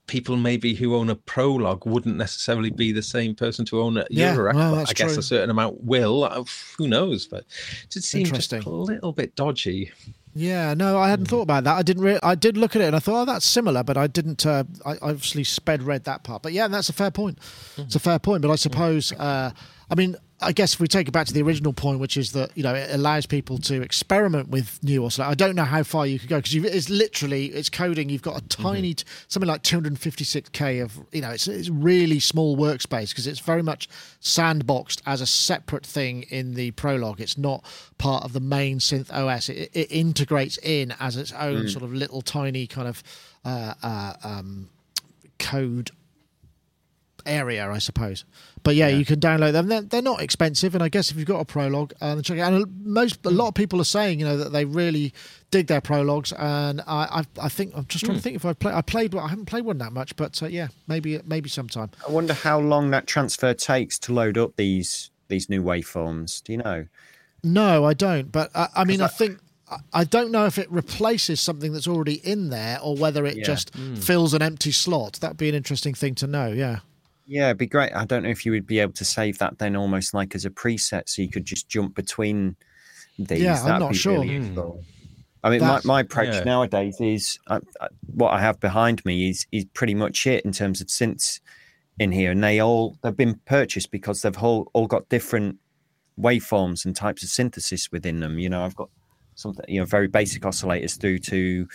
[0.06, 0.36] people.
[0.36, 4.34] Maybe who own a prologue wouldn't necessarily be the same person to own a Yeah,
[4.34, 4.74] Eurorack.
[4.76, 5.18] that's I guess true.
[5.18, 6.24] a certain amount will.
[6.24, 6.44] Uh,
[6.78, 7.26] Who knows?
[7.26, 7.40] But
[7.82, 9.90] it just seems just a little bit dodgy.
[10.38, 11.10] Yeah, no, I Hmm.
[11.10, 11.76] hadn't thought about that.
[11.76, 12.02] I didn't.
[12.02, 14.44] Re- I did look at it and I thought, oh, that's similar, but I didn't.
[14.44, 16.42] Uh, I I obviously sped read that part.
[16.42, 17.38] But yeah, that's a fair point.
[17.78, 18.42] It's a fair point.
[18.42, 19.12] But I suppose.
[19.12, 19.50] Uh,
[19.90, 22.32] I mean, I guess if we take it back to the original point, which is
[22.32, 25.30] that you know it allows people to experiment with new oscillator.
[25.30, 28.10] I don't know how far you could go because it's literally it's coding.
[28.10, 32.56] You've got a tiny t- something like 256k of you know it's it's really small
[32.56, 33.88] workspace because it's very much
[34.20, 37.20] sandboxed as a separate thing in the prologue.
[37.20, 37.64] It's not
[37.96, 39.48] part of the main synth OS.
[39.48, 43.02] It, it integrates in as its own sort of little tiny kind of
[43.46, 44.68] uh, uh, um,
[45.38, 45.92] code
[47.24, 48.24] area, I suppose.
[48.66, 49.68] But yeah, you can download them.
[49.68, 52.40] They're, they're not expensive, and I guess if you've got a prologue, check it.
[52.40, 53.36] And most a hmm.
[53.36, 55.14] lot of people are saying, you know, that they really
[55.52, 58.24] dig their prologues, and I, I, I think I'm just trying to hmm.
[58.24, 58.72] think if I play.
[58.72, 61.92] I played, I haven't played one that much, but uh, yeah, maybe maybe sometime.
[62.08, 66.42] I wonder how long that transfer takes to load up these these new waveforms.
[66.42, 66.86] Do you know?
[67.44, 68.32] No, I don't.
[68.32, 69.38] But I, I mean, I think
[69.94, 73.44] I- don't know if it replaces something that's already in there or whether it Yeah.
[73.44, 73.94] just hmm.
[73.94, 75.20] fills an empty slot.
[75.20, 76.48] That'd be an interesting thing to know.
[76.48, 76.80] Yeah.
[77.26, 77.92] Yeah, it'd be great.
[77.92, 80.44] I don't know if you would be able to save that then almost like as
[80.44, 82.56] a preset so you could just jump between
[83.18, 83.40] these.
[83.40, 84.20] Yeah, I'm not be sure.
[84.20, 84.84] Really useful.
[85.42, 86.44] I mean, my, my approach yeah.
[86.44, 90.52] nowadays is I, I, what I have behind me is is pretty much it in
[90.52, 91.40] terms of synths
[91.98, 95.58] in here, and they all they've been purchased because they've all all got different
[96.18, 98.38] waveforms and types of synthesis within them.
[98.38, 98.90] You know, I've got
[99.34, 101.68] something you know very basic oscillators through to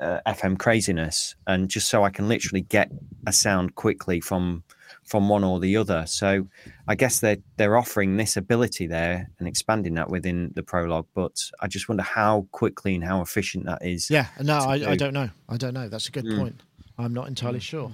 [0.00, 2.90] uh, FM craziness, and just so I can literally get
[3.26, 4.62] a sound quickly from
[5.06, 6.04] from one or the other.
[6.06, 6.46] So
[6.88, 11.06] I guess they're they're offering this ability there and expanding that within the prologue.
[11.14, 14.10] But I just wonder how quickly and how efficient that is.
[14.10, 14.96] Yeah, no, I, I do.
[14.96, 15.30] don't know.
[15.48, 15.88] I don't know.
[15.88, 16.38] That's a good Mm.
[16.38, 16.60] point.
[16.98, 17.92] I'm not entirely sure.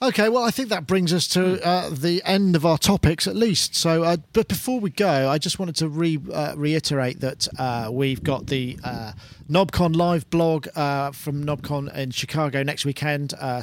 [0.00, 3.34] Okay, well, I think that brings us to uh, the end of our topics, at
[3.34, 3.74] least.
[3.74, 7.88] So, uh, but before we go, I just wanted to re- uh, reiterate that uh,
[7.90, 9.12] we've got the uh,
[9.50, 13.32] Knobcon live blog uh, from Knobcon in Chicago next weekend.
[13.40, 13.62] Uh,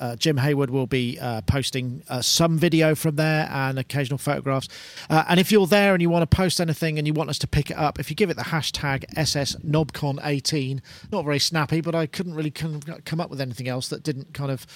[0.00, 4.68] uh, Jim Hayward will be uh, posting uh, some video from there and occasional photographs.
[5.10, 7.38] Uh, and if you're there and you want to post anything and you want us
[7.38, 10.80] to pick it up, if you give it the hashtag SSKnobcon18,
[11.12, 14.32] not very snappy, but I couldn't really come, come up with anything else that didn't
[14.32, 14.66] kind of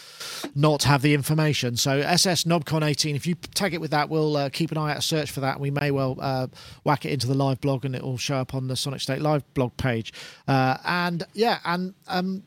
[0.55, 1.75] not have the information.
[1.75, 5.03] So SSKnobcon18, if you tag it with that, we'll uh, keep an eye out, a
[5.03, 5.59] search for that.
[5.59, 6.49] We may well uh,
[6.85, 9.23] whack it into the live blog and it will show up on the Sonic State
[9.23, 10.13] live blog page.
[10.47, 12.43] Uh, and yeah, and um,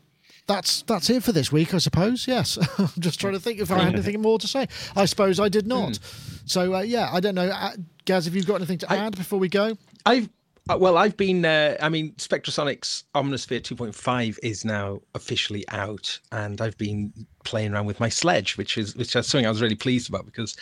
[0.45, 2.27] that's that's it for this week, I suppose.
[2.27, 4.67] Yes, I'm just trying to think if I had anything more to say.
[4.95, 5.97] I suppose I did not.
[6.45, 7.71] So uh, yeah, I don't know, uh,
[8.05, 9.75] Gaz, have you got anything to I- add before we go?
[10.05, 10.29] I've
[10.69, 11.45] uh, well, I've been.
[11.45, 17.13] Uh, I mean, Spectrasonics Omnisphere 2.5 is now officially out, and I've been
[17.45, 20.25] playing around with my sledge, which is which is something I was really pleased about
[20.25, 20.55] because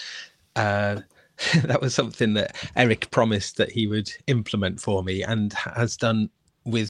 [0.56, 1.02] uh,
[1.64, 6.30] that was something that Eric promised that he would implement for me, and has done
[6.66, 6.90] with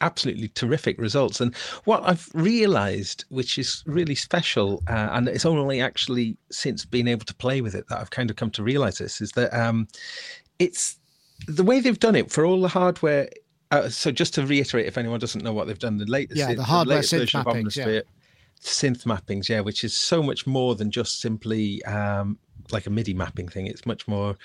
[0.00, 1.40] absolutely terrific results.
[1.40, 7.08] And what I've realized, which is really special, uh, and it's only actually since being
[7.08, 9.52] able to play with it that I've kind of come to realize this, is that
[9.54, 9.88] um,
[10.58, 10.96] it's
[11.46, 13.28] the way they've done it for all the hardware.
[13.70, 16.54] Uh, so just to reiterate, if anyone doesn't know what they've done, the latest, yeah,
[16.54, 18.00] the hardware the synth mappings, yeah.
[18.62, 22.38] Synth mappings, yeah, which is so much more than just simply um,
[22.72, 23.66] like a MIDI mapping thing.
[23.66, 24.36] It's much more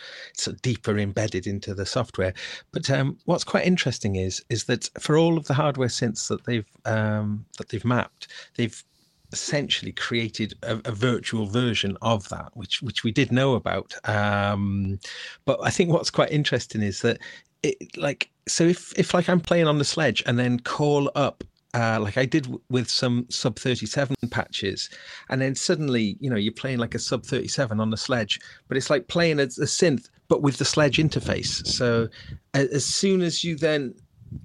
[0.48, 2.34] of deeper embedded into the software.
[2.72, 6.46] But um, what's quite interesting is is that for all of the hardware synths that
[6.46, 8.84] they've um, that they've mapped, they've
[9.32, 13.94] essentially created a, a, virtual version of that, which which we did know about.
[14.08, 15.00] Um,
[15.46, 17.20] but I think what's quite interesting is that
[17.64, 21.44] it like so if if like I'm playing on the sledge and then call up
[21.76, 24.90] uh, like I did w- with some sub 37 patches.
[25.30, 28.78] And then suddenly, you know, you're playing like a sub 37 on the sledge, but
[28.78, 31.68] it's like playing a, a synth, but with the sledge interface.
[31.68, 32.08] So
[32.54, 33.94] as, as soon as you then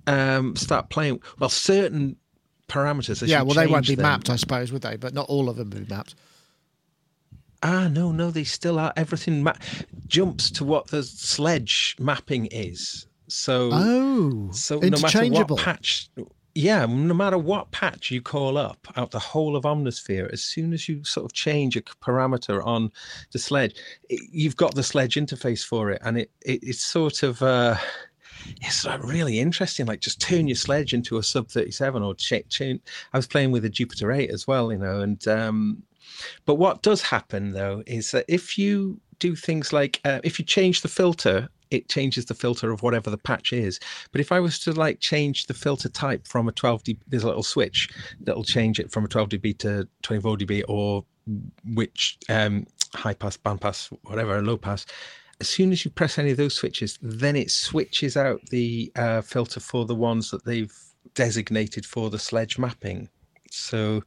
[0.08, 2.16] um, start playing, well, certain
[2.68, 3.26] parameters.
[3.26, 4.96] yeah, well, they won't be them, mapped, I suppose, would they?
[4.96, 6.16] But not all of them will be mapped.
[7.62, 8.92] Ah, no, no, they still are.
[8.96, 9.52] Everything ma-
[10.06, 13.06] jumps to what the sledge mapping is.
[13.28, 16.08] So, oh, so no matter what patch,
[16.54, 20.72] yeah, no matter what patch you call up out the whole of Omnisphere, as soon
[20.72, 22.90] as you sort of change a parameter on
[23.32, 23.76] the sledge,
[24.08, 27.76] it, you've got the sledge interface for it, and it, it it's sort of uh,
[28.62, 29.86] it's really interesting.
[29.86, 32.80] Like just turn your sledge into a sub thirty seven or change.
[33.12, 35.82] I was playing with a Jupiter eight as well, you know, and um,
[36.46, 40.44] but what does happen though is that if you do things like uh, if you
[40.44, 43.78] change the filter it changes the filter of whatever the patch is.
[44.12, 47.22] But if I was to like change the filter type from a 12 dB, there's
[47.22, 47.88] a little switch
[48.20, 51.04] that'll change it from a 12 dB to 24 dB or
[51.74, 54.86] which um, high pass, band pass, whatever, low pass.
[55.40, 59.22] As soon as you press any of those switches, then it switches out the uh,
[59.22, 60.74] filter for the ones that they've
[61.14, 63.08] designated for the sledge mapping.
[63.50, 64.02] So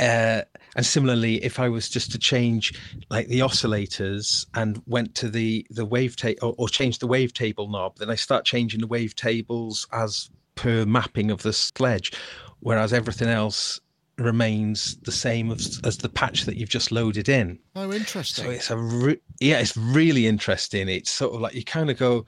[0.00, 0.42] uh,
[0.78, 2.72] and similarly, if I was just to change
[3.10, 7.34] like the oscillators and went to the the wave table or, or change the wave
[7.34, 12.12] table knob, then I start changing the wave tables as per mapping of the sledge,
[12.60, 13.80] whereas everything else
[14.18, 17.58] remains the same as, as the patch that you've just loaded in.
[17.74, 18.44] Oh, interesting.
[18.44, 20.88] So it's a re- yeah, it's really interesting.
[20.88, 22.26] It's sort of like you kind of go,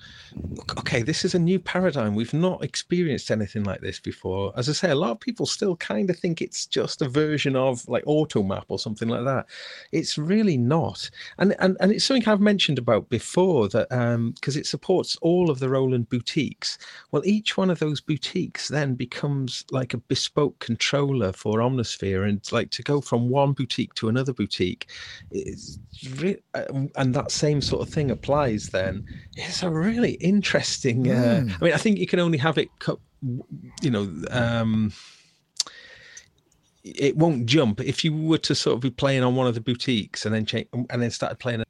[0.79, 2.15] okay, this is a new paradigm.
[2.15, 4.53] We've not experienced anything like this before.
[4.57, 7.57] As I say, a lot of people still kind of think it's just a version
[7.57, 9.47] of like AutoMap or something like that.
[9.91, 11.11] It's really not.
[11.39, 15.51] And and and it's something I've mentioned about before that um because it supports all
[15.51, 16.79] of the Roland boutiques.
[17.11, 22.41] Well, each one of those boutiques then becomes like a bespoke controller for Omnisphere, and
[22.53, 24.89] like to go from one boutique to another boutique
[25.31, 25.79] it's
[26.17, 29.05] re- um, and that same sort of thing applies then
[29.37, 31.57] it's a really interesting uh, mm.
[31.61, 32.69] i mean i think you can only have it
[33.83, 34.93] you know um
[36.83, 39.61] it won't jump if you were to sort of be playing on one of the
[39.61, 41.63] boutiques and then change and then started playing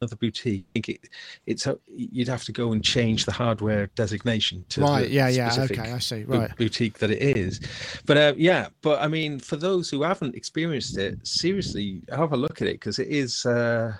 [0.00, 0.64] another boutique.
[0.74, 1.08] It,
[1.46, 5.08] it's you'd have to go and change the hardware designation to right.
[5.08, 5.54] yeah, yeah.
[5.58, 6.24] Okay, I see.
[6.24, 7.60] Right, boutique that it is.
[8.06, 12.36] But uh, yeah, but I mean, for those who haven't experienced it, seriously, have a
[12.36, 13.44] look at it because it is.
[13.44, 13.94] Uh,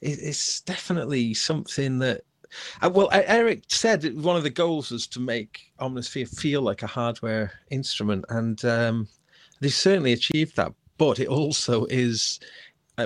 [0.00, 2.22] it, it's definitely something that
[2.82, 6.86] uh, well, Eric said one of the goals was to make Omnisphere feel like a
[6.86, 9.08] hardware instrument, and um,
[9.60, 10.72] they certainly achieved that.
[10.98, 12.38] But it also is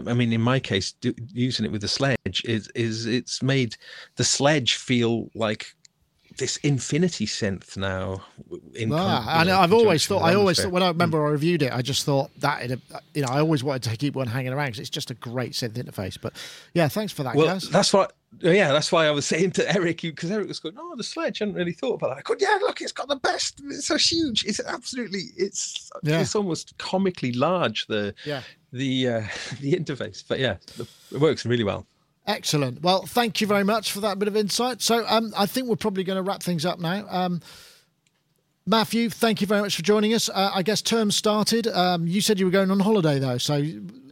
[0.07, 3.77] I mean, in my case, do, using it with the sledge is is it's made
[4.17, 5.75] the sledge feel like
[6.39, 8.23] this infinity synth now.
[8.75, 11.73] In ah, and I've always thought, I always thought when I remember I reviewed it,
[11.73, 12.81] I just thought that it,
[13.15, 15.53] you know, I always wanted to keep one hanging around because it's just a great
[15.53, 16.19] synth interface.
[16.21, 16.35] But
[16.75, 17.69] yeah, thanks for that, well, guys.
[17.69, 20.95] That's what yeah, that's why I was saying to Eric, because Eric was going, "Oh,
[20.97, 22.19] the sledge." I hadn't really thought about that.
[22.19, 23.61] I go, "Yeah, look, it's got the best.
[23.65, 24.45] It's so huge.
[24.45, 25.25] It's absolutely.
[25.37, 26.21] It's yeah.
[26.21, 27.87] it's almost comically large.
[27.87, 29.23] The yeah the uh,
[29.61, 30.57] the interface, but yeah,
[31.13, 31.87] it works really well."
[32.27, 32.83] Excellent.
[32.83, 34.83] Well, thank you very much for that bit of insight.
[34.83, 37.07] So, um, I think we're probably going to wrap things up now.
[37.09, 37.41] Um,
[38.69, 40.29] Matthew, thank you very much for joining us.
[40.29, 41.69] Uh, I guess term started.
[41.69, 43.63] Um, you said you were going on holiday though, so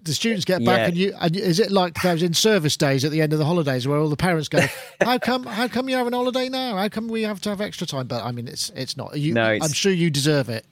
[0.05, 0.87] the students get back, yeah.
[0.87, 3.45] and you and is it like those in service days at the end of the
[3.45, 4.61] holidays where all the parents go,
[5.01, 5.45] "How come?
[5.45, 6.77] How come you have having holiday now?
[6.77, 9.19] How come we have to have extra time?" But I mean, it's it's not.
[9.19, 10.67] You, no, it's, I'm sure you deserve it.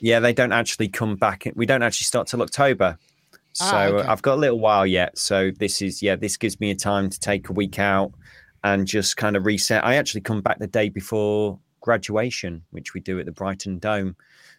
[0.00, 1.50] Yeah, they don't actually come back.
[1.56, 4.08] We don't actually start till October, ah, so ah, okay.
[4.08, 5.18] I've got a little while yet.
[5.18, 8.12] So this is yeah, this gives me a time to take a week out
[8.62, 9.84] and just kind of reset.
[9.84, 14.16] I actually come back the day before graduation, which we do at the Brighton Dome.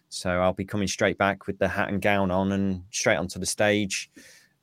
[0.08, 3.38] So I'll be coming straight back with the hat and gown on and straight onto
[3.38, 4.10] the stage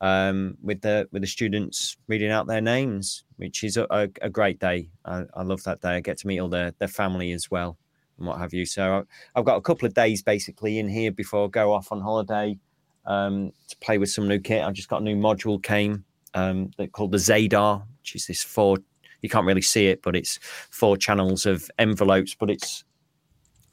[0.02, 4.30] um, with the with the students reading out their names, which is a, a, a
[4.30, 4.90] great day.
[5.06, 5.96] I, I, love that day.
[5.96, 7.78] I get to meet all their their family as well,
[8.18, 8.66] and what have you.
[8.66, 9.06] So
[9.36, 12.58] I've got a couple of days basically in here before I go off on holiday
[13.06, 14.64] um, to play with some new kit.
[14.64, 18.44] I've just got a new module came um, that called the Zadar, which is this
[18.44, 18.78] four.
[19.22, 20.40] You can't really see it, but it's
[20.70, 22.84] four channels of envelopes, but it's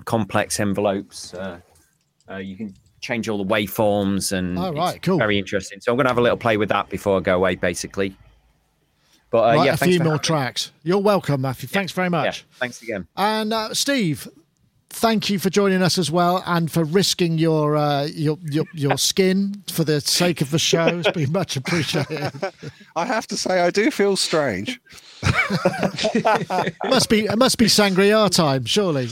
[0.05, 1.35] complex envelopes.
[1.35, 1.61] Uh,
[2.31, 5.19] uh, you can change all the waveforms, and Oh, right, cool.
[5.19, 5.81] very interesting.
[5.81, 8.17] So I'm going to have a little play with that before I go away, basically.
[9.31, 10.19] But uh, Right, yeah, a few more having me.
[10.21, 10.73] tracks.
[10.83, 11.69] You're welcome, Matthew.
[11.69, 12.45] Thanks very Yeah, much.
[12.59, 13.07] thanks again.
[13.17, 14.27] And uh, Steve,
[14.97, 18.97] thank you for joining us as well, and for risking your uh, your, your your
[19.11, 20.87] skin for the sake of the show.
[20.99, 22.33] It's been much appreciated.
[22.97, 24.81] I have to say, I do feel strange.
[25.23, 29.09] It must be it must be sangria time, surely.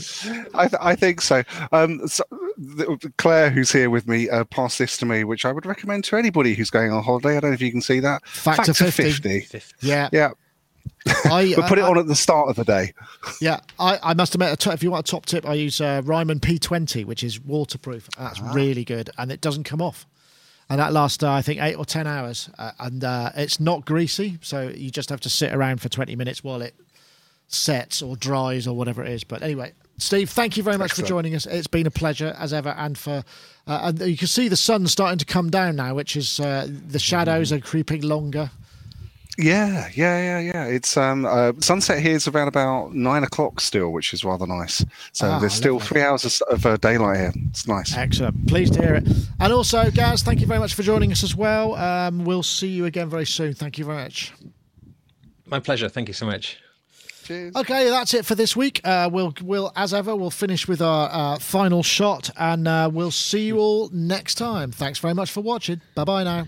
[0.53, 1.43] I, th- I think so.
[1.71, 2.23] Um, so
[2.57, 6.03] the, Claire, who's here with me, uh, passed this to me, which I would recommend
[6.05, 7.37] to anybody who's going on holiday.
[7.37, 8.25] I don't know if you can see that.
[8.27, 9.45] Factor 50.
[9.81, 10.31] Yeah, Yeah,
[11.25, 12.93] I, but put it I- on at the start of the day.
[13.41, 16.39] Yeah, I, I must admit, if you want a top tip, I use uh, Riemann
[16.39, 18.09] P20, which is waterproof.
[18.17, 20.05] That's really good, and it doesn't come off.
[20.67, 23.85] And that lasts, uh, I think, eight or ten hours, uh, and uh, it's not
[23.85, 26.73] greasy, so you just have to sit around for twenty minutes while it
[27.47, 29.23] sets or dries or whatever it is.
[29.23, 31.45] But anyway, Steve, thank you very much for joining us.
[31.45, 33.23] It's been a pleasure as ever, and for
[33.67, 36.67] uh, and you can see the sun starting to come down now, which is uh,
[36.67, 38.49] the shadows are creeping longer.
[39.37, 40.65] Yeah, yeah, yeah, yeah.
[40.65, 44.85] It's um uh, sunset here is around about nine o'clock still, which is rather nice.
[45.11, 45.87] So Ah, there's still lovely.
[45.87, 47.33] three hours of, of uh, daylight here.
[47.49, 47.97] It's nice.
[47.97, 48.47] Excellent.
[48.47, 49.07] Pleased to hear it.
[49.39, 51.75] And also, Gaz, thank you very much for joining us as well.
[51.75, 53.53] Um, we'll see you again very soon.
[53.53, 54.31] Thank you very much.
[55.47, 55.89] My pleasure.
[55.89, 56.57] Thank you so much.
[57.25, 57.55] Cheers.
[57.55, 58.79] Okay, that's it for this week.
[58.83, 63.09] Uh, we'll, we'll, as ever, we'll finish with our uh, final shot, and uh, we'll
[63.11, 64.71] see you all next time.
[64.71, 65.81] Thanks very much for watching.
[65.95, 66.45] Bye bye now.